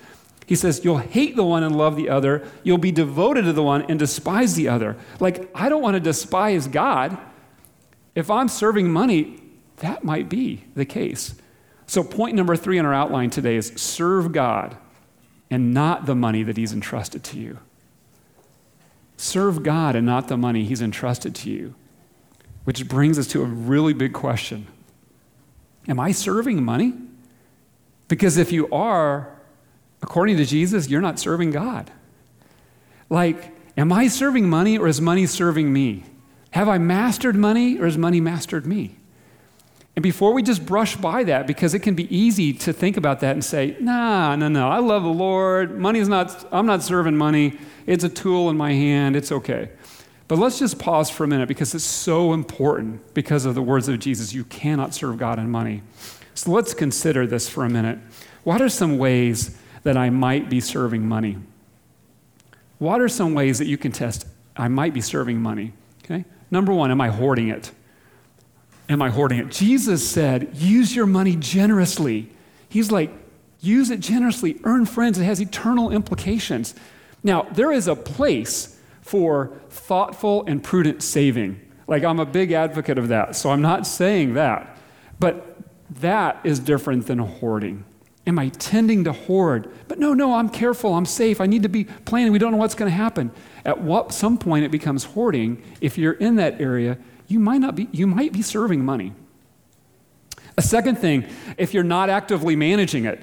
He 0.46 0.56
says, 0.56 0.84
You'll 0.84 1.00
hate 1.00 1.36
the 1.36 1.44
one 1.44 1.64
and 1.64 1.78
love 1.78 1.98
the 1.98 2.10
other. 2.10 2.48
You'll 2.64 2.78
be 2.78 2.92
devoted 2.92 3.44
to 3.44 3.54
the 3.54 3.64
one 3.64 3.84
and 3.90 4.00
despise 4.00 4.56
the 4.56 4.70
other. 4.70 4.96
Like, 5.20 5.50
I 5.54 5.70
don't 5.70 5.82
want 5.82 5.96
to 5.96 6.00
despise 6.00 6.68
God. 6.68 7.18
If 8.16 8.32
I'm 8.32 8.48
serving 8.48 8.90
money, 8.90 9.42
that 9.78 10.04
might 10.04 10.30
be 10.30 10.64
the 10.76 10.86
case. 10.86 11.36
So, 11.86 12.04
point 12.04 12.36
number 12.36 12.56
three 12.56 12.78
in 12.78 12.86
our 12.86 12.94
outline 12.94 13.30
today 13.30 13.58
is 13.58 13.74
serve 13.76 14.32
God 14.32 14.78
and 15.50 15.74
not 15.74 16.06
the 16.06 16.16
money 16.16 16.44
that 16.44 16.58
He's 16.58 16.74
entrusted 16.74 17.24
to 17.26 17.40
you. 17.40 17.60
Serve 19.18 19.64
God 19.64 19.96
and 19.96 20.06
not 20.06 20.28
the 20.28 20.38
money 20.38 20.64
He's 20.64 20.82
entrusted 20.82 21.34
to 21.36 21.50
you. 21.50 21.74
Which 22.64 22.88
brings 22.88 23.18
us 23.18 23.28
to 23.28 23.42
a 23.42 23.46
really 23.46 23.94
big 23.94 24.14
question 24.14 24.68
Am 25.88 26.00
I 26.00 26.12
serving 26.12 26.64
money? 26.64 26.94
Because 28.08 28.38
if 28.38 28.52
you 28.52 28.70
are, 28.70 29.36
according 30.02 30.38
to 30.38 30.46
Jesus, 30.46 30.88
you're 30.88 31.02
not 31.02 31.20
serving 31.20 31.52
God. 31.52 31.92
Like, 33.10 33.54
am 33.78 33.92
I 33.92 34.08
serving 34.08 34.50
money 34.50 34.78
or 34.78 34.88
is 34.88 35.02
money 35.02 35.26
serving 35.26 35.72
me? 35.72 36.04
Have 36.52 36.70
I 36.70 36.78
mastered 36.78 37.36
money 37.36 37.80
or 37.80 37.86
has 37.86 37.98
money 37.98 38.22
mastered 38.22 38.66
me? 38.66 38.97
And 39.98 40.04
before 40.04 40.32
we 40.32 40.44
just 40.44 40.64
brush 40.64 40.96
by 40.96 41.24
that, 41.24 41.48
because 41.48 41.74
it 41.74 41.80
can 41.80 41.96
be 41.96 42.16
easy 42.16 42.54
to 42.54 42.72
think 42.72 42.98
about 42.98 43.22
that 43.22 43.32
and 43.32 43.44
say, 43.44 43.76
nah, 43.80 44.36
no, 44.36 44.48
no, 44.48 44.70
I 44.70 44.78
love 44.78 45.02
the 45.02 45.10
Lord. 45.10 45.80
Money's 45.80 46.08
not, 46.08 46.48
I'm 46.52 46.68
not 46.68 46.84
serving 46.84 47.18
money. 47.18 47.58
It's 47.88 48.04
a 48.04 48.10
tool 48.10 48.52
in 48.52 48.58
my 48.58 48.74
hand. 48.74 49.16
It's 49.16 49.32
okay. 49.32 49.72
But 50.28 50.38
let's 50.38 50.60
just 50.60 50.78
pause 50.78 51.10
for 51.10 51.24
a 51.24 51.28
minute 51.28 51.48
because 51.48 51.74
it's 51.74 51.84
so 51.84 52.34
important 52.34 53.16
because 53.16 53.46
of 53.46 53.56
the 53.56 53.64
words 53.64 53.90
of 53.90 53.98
Jesus. 53.98 54.36
You 54.36 54.44
cannot 54.44 54.94
serve 54.94 55.18
God 55.18 55.40
and 55.40 55.52
money. 55.52 55.82
So 56.36 56.52
let's 56.52 56.76
consider 56.76 57.26
this 57.26 57.50
for 57.50 57.66
a 57.66 57.70
minute. 57.70 57.98
What 58.44 58.62
are 58.62 58.70
some 58.70 59.00
ways 59.00 59.58
that 59.82 59.98
I 59.98 60.12
might 60.12 60.48
be 60.48 60.60
serving 60.60 61.08
money? 61.08 61.38
What 62.78 63.02
are 63.02 63.10
some 63.10 63.34
ways 63.34 63.58
that 63.58 63.66
you 63.66 63.80
can 63.80 63.92
test 63.92 64.28
I 64.56 64.68
might 64.68 64.94
be 64.94 65.02
serving 65.02 65.42
money? 65.42 65.74
Okay? 66.04 66.24
Number 66.52 66.72
one, 66.72 66.92
am 66.92 67.02
I 67.02 67.10
hoarding 67.10 67.48
it? 67.48 67.72
Am 68.90 69.02
I 69.02 69.10
hoarding 69.10 69.40
it? 69.40 69.52
Jesus 69.52 70.08
said, 70.08 70.56
use 70.56 70.96
your 70.96 71.06
money 71.06 71.36
generously. 71.36 72.30
He's 72.70 72.92
like, 72.92 73.12
use 73.60 73.90
it 73.90 74.00
generously, 74.00 74.60
earn 74.64 74.86
friends. 74.86 75.20
It 75.20 75.26
has 75.26 75.42
eternal 75.42 75.92
implications. 75.92 76.74
Now, 77.24 77.44
there 77.52 77.72
is 77.72 77.88
a 77.88 77.96
place 77.96 78.80
for 79.02 79.60
thoughtful 79.70 80.46
and 80.48 80.64
prudent 80.64 81.04
saving. 81.04 81.60
Like, 81.88 82.04
I'm 82.04 82.20
a 82.20 82.26
big 82.26 82.52
advocate 82.52 82.98
of 82.98 83.08
that, 83.10 83.36
so 83.36 83.50
I'm 83.50 83.62
not 83.62 83.88
saying 83.88 84.36
that. 84.36 84.78
But 85.20 85.58
that 85.90 86.40
is 86.44 86.60
different 86.60 87.08
than 87.08 87.20
hoarding. 87.20 87.86
Am 88.26 88.38
I 88.38 88.50
tending 88.50 89.06
to 89.06 89.14
hoard? 89.14 89.72
But 89.88 90.00
no, 90.00 90.14
no, 90.14 90.36
I'm 90.36 90.50
careful, 90.50 90.94
I'm 90.94 91.06
safe, 91.06 91.40
I 91.40 91.46
need 91.46 91.64
to 91.64 91.70
be 91.70 91.86
planning, 91.86 92.34
we 92.34 92.40
don't 92.40 92.52
know 92.52 92.58
what's 92.58 92.76
going 92.76 92.92
to 92.92 92.96
happen. 92.96 93.32
At 93.64 93.82
what 93.82 94.12
some 94.12 94.38
point 94.38 94.66
it 94.66 94.72
becomes 94.72 95.06
hoarding. 95.06 95.64
If 95.80 95.98
you're 95.98 96.14
in 96.14 96.36
that 96.36 96.60
area, 96.60 96.98
you 97.28 97.40
might 97.40 97.60
not 97.60 97.76
be, 97.76 97.90
you 97.92 98.08
might 98.08 98.34
be 98.34 98.42
serving 98.42 98.84
money. 98.84 99.14
A 100.58 100.62
second 100.62 100.98
thing, 100.98 101.26
if 101.58 101.74
you're 101.74 101.84
not 101.84 102.10
actively 102.10 102.56
managing 102.56 103.06
it. 103.06 103.22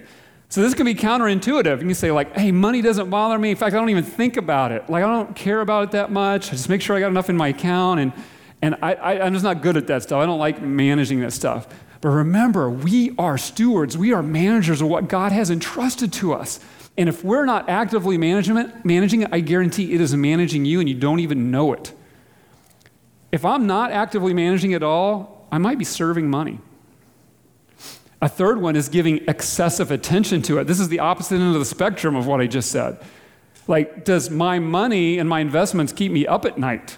So 0.48 0.60
this 0.62 0.74
can 0.74 0.84
be 0.84 0.94
counterintuitive. 0.94 1.72
And 1.72 1.82
you 1.82 1.88
can 1.88 1.94
say, 1.94 2.12
like, 2.12 2.36
hey, 2.36 2.52
money 2.52 2.80
doesn't 2.80 3.10
bother 3.10 3.38
me. 3.38 3.50
In 3.50 3.56
fact, 3.56 3.74
I 3.74 3.78
don't 3.78 3.90
even 3.90 4.04
think 4.04 4.36
about 4.36 4.70
it. 4.70 4.88
Like, 4.88 5.02
I 5.02 5.08
don't 5.08 5.34
care 5.34 5.60
about 5.60 5.84
it 5.84 5.90
that 5.92 6.12
much. 6.12 6.48
I 6.48 6.52
just 6.52 6.68
make 6.68 6.80
sure 6.80 6.94
I 6.94 7.00
got 7.00 7.08
enough 7.08 7.28
in 7.28 7.36
my 7.36 7.48
account. 7.48 7.98
And, 7.98 8.12
and 8.62 8.76
I, 8.80 8.94
I, 8.94 9.26
I'm 9.26 9.32
just 9.32 9.42
not 9.42 9.62
good 9.62 9.76
at 9.76 9.88
that 9.88 10.04
stuff. 10.04 10.22
I 10.22 10.26
don't 10.26 10.38
like 10.38 10.62
managing 10.62 11.20
that 11.20 11.32
stuff. 11.32 11.66
But 12.00 12.10
remember, 12.10 12.70
we 12.70 13.14
are 13.18 13.36
stewards. 13.36 13.98
We 13.98 14.12
are 14.12 14.22
managers 14.22 14.80
of 14.80 14.88
what 14.88 15.08
God 15.08 15.32
has 15.32 15.50
entrusted 15.50 16.12
to 16.14 16.34
us. 16.34 16.60
And 16.96 17.08
if 17.08 17.24
we're 17.24 17.46
not 17.46 17.68
actively 17.68 18.16
management, 18.16 18.84
managing 18.84 19.22
it, 19.22 19.30
I 19.32 19.40
guarantee 19.40 19.92
it 19.92 20.00
is 20.00 20.14
managing 20.14 20.64
you 20.66 20.78
and 20.78 20.88
you 20.88 20.94
don't 20.94 21.18
even 21.18 21.50
know 21.50 21.72
it. 21.72 21.92
If 23.34 23.44
I'm 23.44 23.66
not 23.66 23.90
actively 23.90 24.32
managing 24.32 24.70
it 24.70 24.84
all, 24.84 25.48
I 25.50 25.58
might 25.58 25.76
be 25.76 25.84
serving 25.84 26.30
money. 26.30 26.60
A 28.22 28.28
third 28.28 28.62
one 28.62 28.76
is 28.76 28.88
giving 28.88 29.24
excessive 29.26 29.90
attention 29.90 30.40
to 30.42 30.58
it. 30.58 30.68
This 30.68 30.78
is 30.78 30.88
the 30.88 31.00
opposite 31.00 31.40
end 31.40 31.52
of 31.52 31.58
the 31.58 31.64
spectrum 31.64 32.14
of 32.14 32.28
what 32.28 32.40
I 32.40 32.46
just 32.46 32.70
said. 32.70 32.96
Like, 33.66 34.04
does 34.04 34.30
my 34.30 34.60
money 34.60 35.18
and 35.18 35.28
my 35.28 35.40
investments 35.40 35.92
keep 35.92 36.12
me 36.12 36.28
up 36.28 36.44
at 36.44 36.58
night? 36.58 36.96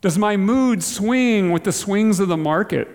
Does 0.00 0.18
my 0.18 0.36
mood 0.36 0.82
swing 0.82 1.52
with 1.52 1.62
the 1.62 1.70
swings 1.70 2.18
of 2.18 2.26
the 2.26 2.36
market? 2.36 2.88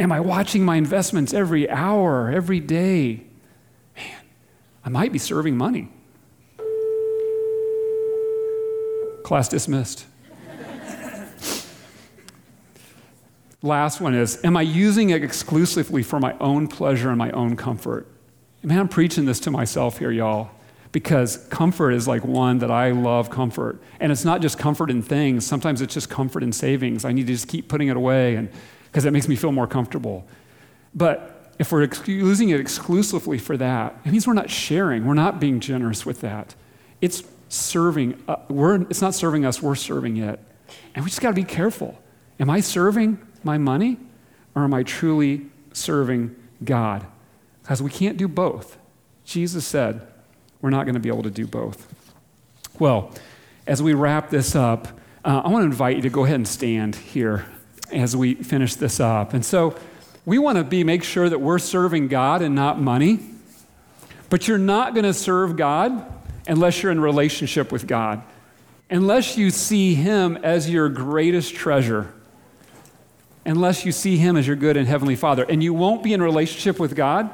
Am 0.00 0.10
I 0.10 0.18
watching 0.18 0.64
my 0.64 0.74
investments 0.74 1.32
every 1.32 1.70
hour, 1.70 2.32
every 2.32 2.58
day? 2.58 3.22
Man, 3.94 4.22
I 4.84 4.88
might 4.88 5.12
be 5.12 5.20
serving 5.20 5.56
money. 5.56 5.88
Class 9.22 9.48
dismissed. 9.48 10.06
Last 13.62 14.00
one 14.00 14.14
is 14.14 14.44
Am 14.44 14.56
I 14.56 14.62
using 14.62 15.10
it 15.10 15.22
exclusively 15.22 16.02
for 16.02 16.18
my 16.18 16.36
own 16.38 16.66
pleasure 16.66 17.08
and 17.08 17.18
my 17.18 17.30
own 17.30 17.56
comfort? 17.56 18.08
Man, 18.62 18.78
I'm 18.78 18.88
preaching 18.88 19.24
this 19.24 19.40
to 19.40 19.50
myself 19.50 19.98
here, 19.98 20.10
y'all, 20.10 20.50
because 20.90 21.36
comfort 21.48 21.92
is 21.92 22.06
like 22.06 22.24
one 22.24 22.58
that 22.58 22.70
I 22.70 22.90
love 22.90 23.30
comfort. 23.30 23.80
And 23.98 24.12
it's 24.12 24.24
not 24.24 24.40
just 24.40 24.58
comfort 24.58 24.90
in 24.90 25.02
things, 25.02 25.46
sometimes 25.46 25.80
it's 25.80 25.94
just 25.94 26.10
comfort 26.10 26.42
in 26.42 26.52
savings. 26.52 27.04
I 27.04 27.12
need 27.12 27.26
to 27.28 27.32
just 27.32 27.48
keep 27.48 27.68
putting 27.68 27.88
it 27.88 27.96
away 27.96 28.36
and 28.36 28.48
because 28.86 29.04
it 29.04 29.12
makes 29.12 29.26
me 29.26 29.36
feel 29.36 29.52
more 29.52 29.66
comfortable. 29.66 30.26
But 30.94 31.54
if 31.58 31.72
we're 31.72 31.84
ex- 31.84 32.06
using 32.06 32.50
it 32.50 32.60
exclusively 32.60 33.38
for 33.38 33.56
that, 33.56 33.96
it 34.04 34.12
means 34.12 34.26
we're 34.26 34.34
not 34.34 34.50
sharing, 34.50 35.06
we're 35.06 35.14
not 35.14 35.40
being 35.40 35.60
generous 35.60 36.04
with 36.04 36.20
that. 36.20 36.54
It's 37.00 37.22
serving, 37.48 38.22
uh, 38.28 38.36
we're, 38.48 38.82
it's 38.82 39.00
not 39.00 39.14
serving 39.14 39.46
us, 39.46 39.62
we're 39.62 39.74
serving 39.74 40.18
it. 40.18 40.40
And 40.94 41.04
we 41.04 41.10
just 41.10 41.20
got 41.20 41.30
to 41.30 41.34
be 41.34 41.44
careful. 41.44 41.98
Am 42.38 42.50
I 42.50 42.60
serving 42.60 43.18
my 43.44 43.58
money 43.58 43.98
or 44.54 44.64
am 44.64 44.74
I 44.74 44.82
truly 44.82 45.46
serving 45.72 46.34
God? 46.64 47.06
Because 47.62 47.82
we 47.82 47.90
can't 47.90 48.16
do 48.16 48.28
both. 48.28 48.78
Jesus 49.24 49.66
said 49.66 50.06
we're 50.60 50.70
not 50.70 50.84
going 50.84 50.94
to 50.94 51.00
be 51.00 51.08
able 51.08 51.22
to 51.24 51.30
do 51.30 51.46
both. 51.46 51.92
Well, 52.78 53.12
as 53.66 53.82
we 53.82 53.94
wrap 53.94 54.30
this 54.30 54.54
up, 54.54 54.88
uh, 55.24 55.42
I 55.44 55.48
want 55.48 55.62
to 55.62 55.66
invite 55.66 55.96
you 55.96 56.02
to 56.02 56.10
go 56.10 56.24
ahead 56.24 56.36
and 56.36 56.48
stand 56.48 56.96
here 56.96 57.46
as 57.92 58.16
we 58.16 58.34
finish 58.34 58.74
this 58.74 58.98
up. 58.98 59.34
And 59.34 59.44
so 59.44 59.76
we 60.24 60.38
want 60.38 60.58
to 60.58 60.64
be 60.64 60.84
make 60.84 61.04
sure 61.04 61.28
that 61.28 61.40
we're 61.40 61.58
serving 61.58 62.08
God 62.08 62.42
and 62.42 62.54
not 62.54 62.80
money. 62.80 63.20
But 64.30 64.48
you're 64.48 64.58
not 64.58 64.94
going 64.94 65.04
to 65.04 65.14
serve 65.14 65.56
God 65.56 66.06
unless 66.46 66.82
you're 66.82 66.92
in 66.92 67.00
relationship 67.00 67.70
with 67.70 67.86
God, 67.86 68.22
unless 68.90 69.36
you 69.36 69.50
see 69.50 69.94
Him 69.94 70.38
as 70.38 70.70
your 70.70 70.88
greatest 70.88 71.54
treasure, 71.54 72.12
unless 73.44 73.84
you 73.84 73.92
see 73.92 74.16
Him 74.16 74.36
as 74.36 74.46
your 74.46 74.56
good 74.56 74.76
and 74.76 74.86
heavenly 74.86 75.16
Father. 75.16 75.44
And 75.44 75.62
you 75.62 75.74
won't 75.74 76.02
be 76.02 76.12
in 76.12 76.22
relationship 76.22 76.78
with 76.78 76.94
God 76.94 77.30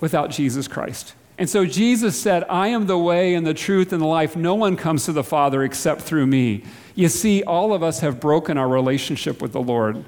without 0.00 0.30
Jesus 0.30 0.66
Christ. 0.68 1.14
And 1.38 1.48
so 1.48 1.64
Jesus 1.64 2.20
said, 2.20 2.44
I 2.50 2.68
am 2.68 2.86
the 2.86 2.98
way 2.98 3.34
and 3.34 3.46
the 3.46 3.54
truth 3.54 3.94
and 3.94 4.02
the 4.02 4.06
life. 4.06 4.36
No 4.36 4.54
one 4.54 4.76
comes 4.76 5.06
to 5.06 5.12
the 5.12 5.24
Father 5.24 5.62
except 5.62 6.02
through 6.02 6.26
me. 6.26 6.64
You 6.94 7.08
see, 7.08 7.42
all 7.42 7.72
of 7.72 7.82
us 7.82 8.00
have 8.00 8.20
broken 8.20 8.58
our 8.58 8.68
relationship 8.68 9.40
with 9.40 9.52
the 9.52 9.60
Lord. 9.60 10.04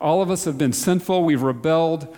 All 0.00 0.22
of 0.22 0.30
us 0.30 0.44
have 0.44 0.56
been 0.56 0.72
sinful, 0.72 1.24
we've 1.24 1.42
rebelled, 1.42 2.16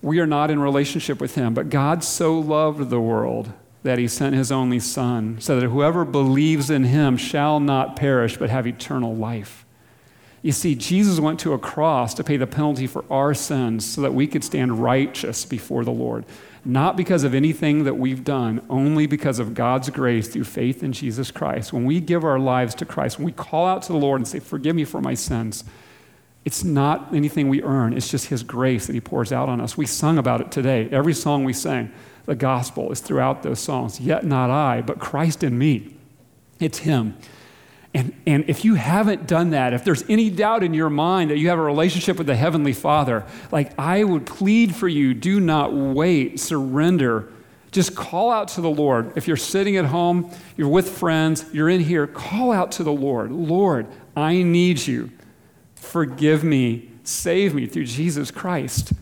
we 0.00 0.20
are 0.20 0.26
not 0.26 0.50
in 0.50 0.58
relationship 0.58 1.20
with 1.20 1.34
Him. 1.34 1.52
But 1.52 1.68
God 1.68 2.02
so 2.02 2.38
loved 2.38 2.88
the 2.88 3.00
world 3.00 3.52
that 3.82 3.98
He 3.98 4.08
sent 4.08 4.34
His 4.34 4.50
only 4.50 4.80
Son, 4.80 5.36
so 5.38 5.60
that 5.60 5.68
whoever 5.68 6.06
believes 6.06 6.70
in 6.70 6.84
Him 6.84 7.18
shall 7.18 7.60
not 7.60 7.96
perish 7.96 8.38
but 8.38 8.48
have 8.48 8.66
eternal 8.66 9.14
life. 9.14 9.66
You 10.42 10.52
see, 10.52 10.74
Jesus 10.74 11.18
went 11.18 11.40
to 11.40 11.52
a 11.52 11.58
cross 11.58 12.14
to 12.14 12.24
pay 12.24 12.36
the 12.36 12.46
penalty 12.46 12.86
for 12.86 13.04
our 13.10 13.34
sins 13.34 13.84
so 13.84 14.00
that 14.02 14.14
we 14.14 14.26
could 14.26 14.44
stand 14.44 14.82
righteous 14.82 15.44
before 15.44 15.84
the 15.84 15.90
Lord 15.90 16.24
not 16.68 16.96
because 16.96 17.24
of 17.24 17.34
anything 17.34 17.84
that 17.84 17.94
we've 17.94 18.24
done, 18.24 18.60
only 18.68 19.06
because 19.06 19.38
of 19.38 19.54
God's 19.54 19.88
grace 19.88 20.28
through 20.28 20.44
faith 20.44 20.82
in 20.82 20.92
Jesus 20.92 21.30
Christ. 21.30 21.72
When 21.72 21.86
we 21.86 21.98
give 21.98 22.24
our 22.24 22.38
lives 22.38 22.74
to 22.76 22.84
Christ, 22.84 23.18
when 23.18 23.24
we 23.24 23.32
call 23.32 23.66
out 23.66 23.82
to 23.82 23.92
the 23.92 23.98
Lord 23.98 24.20
and 24.20 24.28
say, 24.28 24.38
Forgive 24.38 24.76
me 24.76 24.84
for 24.84 25.00
my 25.00 25.14
sins, 25.14 25.64
it's 26.44 26.64
not 26.64 27.14
anything 27.14 27.48
we 27.48 27.62
earn, 27.62 27.94
it's 27.94 28.10
just 28.10 28.26
His 28.26 28.42
grace 28.42 28.86
that 28.86 28.92
He 28.92 29.00
pours 29.00 29.32
out 29.32 29.48
on 29.48 29.62
us. 29.62 29.78
We 29.78 29.86
sung 29.86 30.18
about 30.18 30.42
it 30.42 30.50
today. 30.50 30.88
Every 30.90 31.14
song 31.14 31.44
we 31.44 31.54
sang, 31.54 31.90
the 32.26 32.34
gospel 32.34 32.92
is 32.92 33.00
throughout 33.00 33.42
those 33.42 33.60
songs. 33.60 33.98
Yet 33.98 34.24
not 34.24 34.50
I, 34.50 34.82
but 34.82 34.98
Christ 34.98 35.42
in 35.42 35.56
me. 35.56 35.96
It's 36.60 36.78
Him. 36.78 37.16
And, 37.98 38.14
and 38.28 38.44
if 38.48 38.64
you 38.64 38.76
haven't 38.76 39.26
done 39.26 39.50
that, 39.50 39.74
if 39.74 39.82
there's 39.82 40.04
any 40.08 40.30
doubt 40.30 40.62
in 40.62 40.72
your 40.72 40.88
mind 40.88 41.30
that 41.30 41.38
you 41.38 41.48
have 41.48 41.58
a 41.58 41.62
relationship 41.62 42.16
with 42.16 42.28
the 42.28 42.36
Heavenly 42.36 42.72
Father, 42.72 43.26
like 43.50 43.76
I 43.76 44.04
would 44.04 44.24
plead 44.24 44.72
for 44.76 44.86
you, 44.86 45.14
do 45.14 45.40
not 45.40 45.74
wait, 45.74 46.38
surrender. 46.38 47.28
Just 47.72 47.96
call 47.96 48.30
out 48.30 48.46
to 48.50 48.60
the 48.60 48.70
Lord. 48.70 49.14
If 49.16 49.26
you're 49.26 49.36
sitting 49.36 49.76
at 49.76 49.86
home, 49.86 50.30
you're 50.56 50.68
with 50.68 50.88
friends, 50.88 51.44
you're 51.52 51.68
in 51.68 51.80
here, 51.80 52.06
call 52.06 52.52
out 52.52 52.70
to 52.72 52.84
the 52.84 52.92
Lord. 52.92 53.32
Lord, 53.32 53.88
I 54.16 54.44
need 54.44 54.86
you. 54.86 55.10
Forgive 55.74 56.44
me, 56.44 56.92
save 57.02 57.52
me 57.52 57.66
through 57.66 57.86
Jesus 57.86 58.30
Christ. 58.30 58.92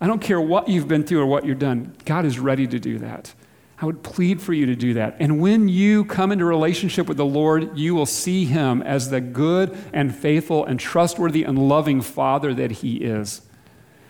I 0.00 0.06
don't 0.06 0.22
care 0.22 0.40
what 0.40 0.70
you've 0.70 0.88
been 0.88 1.04
through 1.04 1.20
or 1.20 1.26
what 1.26 1.44
you've 1.44 1.58
done, 1.58 1.94
God 2.06 2.24
is 2.24 2.38
ready 2.38 2.66
to 2.66 2.78
do 2.78 2.98
that. 3.00 3.34
I 3.80 3.86
would 3.86 4.02
plead 4.02 4.42
for 4.42 4.52
you 4.52 4.66
to 4.66 4.74
do 4.74 4.94
that. 4.94 5.16
And 5.20 5.40
when 5.40 5.68
you 5.68 6.04
come 6.04 6.32
into 6.32 6.44
relationship 6.44 7.06
with 7.06 7.16
the 7.16 7.24
Lord, 7.24 7.78
you 7.78 7.94
will 7.94 8.06
see 8.06 8.44
him 8.44 8.82
as 8.82 9.10
the 9.10 9.20
good 9.20 9.76
and 9.92 10.14
faithful 10.14 10.64
and 10.64 10.80
trustworthy 10.80 11.44
and 11.44 11.68
loving 11.68 12.00
Father 12.00 12.52
that 12.54 12.72
he 12.72 12.96
is. 12.96 13.42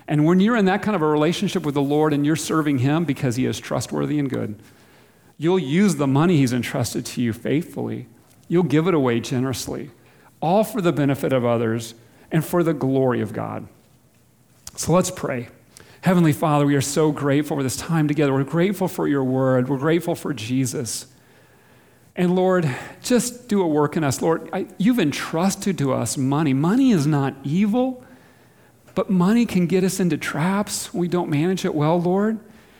And 0.06 0.24
when 0.24 0.40
you're 0.40 0.56
in 0.56 0.64
that 0.64 0.80
kind 0.80 0.96
of 0.96 1.02
a 1.02 1.06
relationship 1.06 1.64
with 1.64 1.74
the 1.74 1.82
Lord 1.82 2.14
and 2.14 2.24
you're 2.24 2.34
serving 2.34 2.78
him 2.78 3.04
because 3.04 3.36
he 3.36 3.44
is 3.44 3.60
trustworthy 3.60 4.18
and 4.18 4.30
good, 4.30 4.58
you'll 5.36 5.58
use 5.58 5.96
the 5.96 6.06
money 6.06 6.38
he's 6.38 6.54
entrusted 6.54 7.04
to 7.04 7.20
you 7.20 7.34
faithfully. 7.34 8.06
You'll 8.48 8.62
give 8.62 8.88
it 8.88 8.94
away 8.94 9.20
generously, 9.20 9.90
all 10.40 10.64
for 10.64 10.80
the 10.80 10.92
benefit 10.92 11.34
of 11.34 11.44
others 11.44 11.94
and 12.32 12.42
for 12.42 12.62
the 12.62 12.72
glory 12.72 13.20
of 13.20 13.34
God. 13.34 13.68
So 14.76 14.92
let's 14.92 15.10
pray. 15.10 15.48
Heavenly 16.00 16.32
Father, 16.32 16.64
we 16.64 16.76
are 16.76 16.80
so 16.80 17.10
grateful 17.10 17.56
for 17.56 17.62
this 17.62 17.76
time 17.76 18.06
together. 18.06 18.32
We're 18.32 18.44
grateful 18.44 18.86
for 18.86 19.08
your 19.08 19.24
word. 19.24 19.68
We're 19.68 19.78
grateful 19.78 20.14
for 20.14 20.32
Jesus. 20.32 21.06
And 22.14 22.36
Lord, 22.36 22.72
just 23.02 23.48
do 23.48 23.62
a 23.62 23.66
work 23.66 23.96
in 23.96 24.04
us. 24.04 24.22
Lord, 24.22 24.48
I, 24.52 24.68
you've 24.78 25.00
entrusted 25.00 25.76
to 25.78 25.92
us 25.92 26.16
money. 26.16 26.52
Money 26.52 26.92
is 26.92 27.06
not 27.06 27.34
evil, 27.42 28.04
but 28.94 29.10
money 29.10 29.44
can 29.44 29.66
get 29.66 29.82
us 29.82 29.98
into 29.98 30.16
traps. 30.16 30.94
We 30.94 31.08
don't 31.08 31.30
manage 31.30 31.64
it 31.64 31.74
well, 31.74 32.00
Lord. 32.00 32.38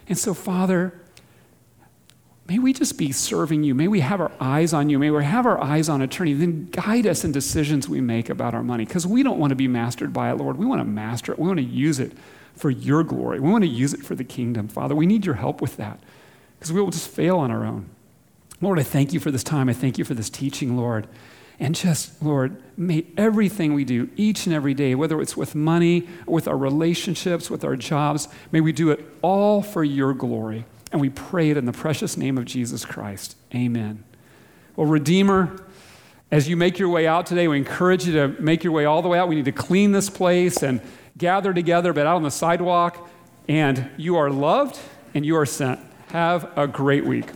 And 0.09 0.17
so, 0.17 0.33
Father, 0.33 1.01
may 2.49 2.61
we 2.61 2.73
just 2.73 2.99
be 2.99 3.11
serving 3.11 3.65
you. 3.65 3.75
May 3.75 3.89
we 3.89 4.01
have 4.01 4.21
our 4.21 4.33
eyes 4.41 4.73
on 4.73 4.91
you. 4.91 4.99
May 4.99 5.11
we 5.11 5.25
have 5.25 5.45
our 5.45 5.61
eyes 5.61 5.89
on 5.89 6.03
eternity. 6.03 6.35
Then 6.35 6.69
guide 6.71 7.07
us 7.07 7.25
in 7.25 7.33
decisions 7.33 7.89
we 7.89 8.01
make 8.01 8.29
about 8.29 8.55
our 8.55 8.63
money 8.63 8.85
because 8.85 9.09
we 9.09 9.25
don't 9.25 9.39
want 9.41 9.51
to 9.51 9.57
be 9.57 9.69
mastered 9.69 10.13
by 10.13 10.31
it, 10.31 10.37
Lord. 10.37 10.57
We 10.57 10.67
want 10.67 10.81
to 10.81 10.85
master 10.85 11.33
it, 11.33 11.39
we 11.39 11.49
want 11.49 11.59
to 11.59 11.65
use 11.65 11.99
it 11.99 12.13
for 12.59 12.71
your 12.71 13.05
glory. 13.05 13.41
We 13.41 13.51
want 13.51 13.65
to 13.65 13.69
use 13.69 13.95
it 13.95 14.05
for 14.05 14.15
the 14.15 14.25
kingdom, 14.25 14.69
Father. 14.69 14.95
We 14.95 15.07
need 15.07 15.25
your 15.25 15.37
help 15.37 15.61
with 15.61 15.77
that 15.77 16.01
because 16.59 16.73
we 16.73 16.81
will 16.81 16.91
just 16.91 17.09
fail 17.09 17.39
on 17.39 17.51
our 17.51 17.65
own. 17.65 17.89
Lord, 18.61 18.79
I 18.79 18.83
thank 18.83 19.13
you 19.13 19.21
for 19.21 19.31
this 19.31 19.45
time. 19.45 19.69
I 19.69 19.73
thank 19.73 19.99
you 19.99 20.05
for 20.05 20.15
this 20.15 20.29
teaching, 20.29 20.77
Lord. 20.77 21.07
And 21.61 21.75
just, 21.75 22.23
Lord, 22.23 22.61
may 22.77 23.07
everything 23.17 23.75
we 23.75 23.85
do 23.85 24.09
each 24.17 24.47
and 24.47 24.55
every 24.55 24.75
day, 24.75 24.95
whether 24.95 25.21
it's 25.21 25.37
with 25.37 25.55
money, 25.55 26.09
with 26.27 26.47
our 26.47 26.57
relationships, 26.57 27.51
with 27.51 27.65
our 27.65 27.75
jobs, 27.77 28.29
may 28.53 28.61
we 28.61 28.73
do 28.73 28.91
it 28.91 29.05
all 29.23 29.63
for 29.63 29.83
your 29.83 30.15
glory. 30.15 30.65
And 30.93 31.01
we 31.01 31.11
pray 31.11 31.51
it 31.51 31.57
in 31.57 31.67
the 31.67 31.73
precious 31.73 32.17
name 32.17 32.39
of 32.39 32.45
Jesus 32.45 32.85
Christ. 32.85 33.37
Amen. 33.55 34.05
Well, 34.77 34.87
Redeemer, 34.87 35.65
as 36.31 36.49
you 36.49 36.57
make 36.57 36.79
your 36.79 36.89
way 36.89 37.07
out 37.07 37.27
today, 37.27 37.49
we 37.49 37.57
encourage 37.57 38.07
you 38.07 38.13
to 38.15 38.29
make 38.41 38.63
your 38.63 38.73
way 38.73 38.85
all 38.85 39.03
the 39.03 39.09
way 39.09 39.19
out. 39.19 39.29
We 39.29 39.35
need 39.35 39.47
to 39.47 39.53
clean 39.53 39.93
this 39.93 40.09
place 40.09 40.63
and 40.63 40.81
gather 41.19 41.53
together, 41.53 41.93
but 41.93 42.07
out 42.07 42.17
on 42.17 42.23
the 42.23 42.31
sidewalk, 42.31 43.09
and 43.49 43.91
you 43.97 44.17
are 44.17 44.31
loved 44.31 44.79
and 45.15 45.27
you 45.27 45.37
are 45.37 45.47
sent. 45.47 45.81
Have 46.09 46.51
a 46.57 46.67
great 46.67 47.05
week. 47.05 47.27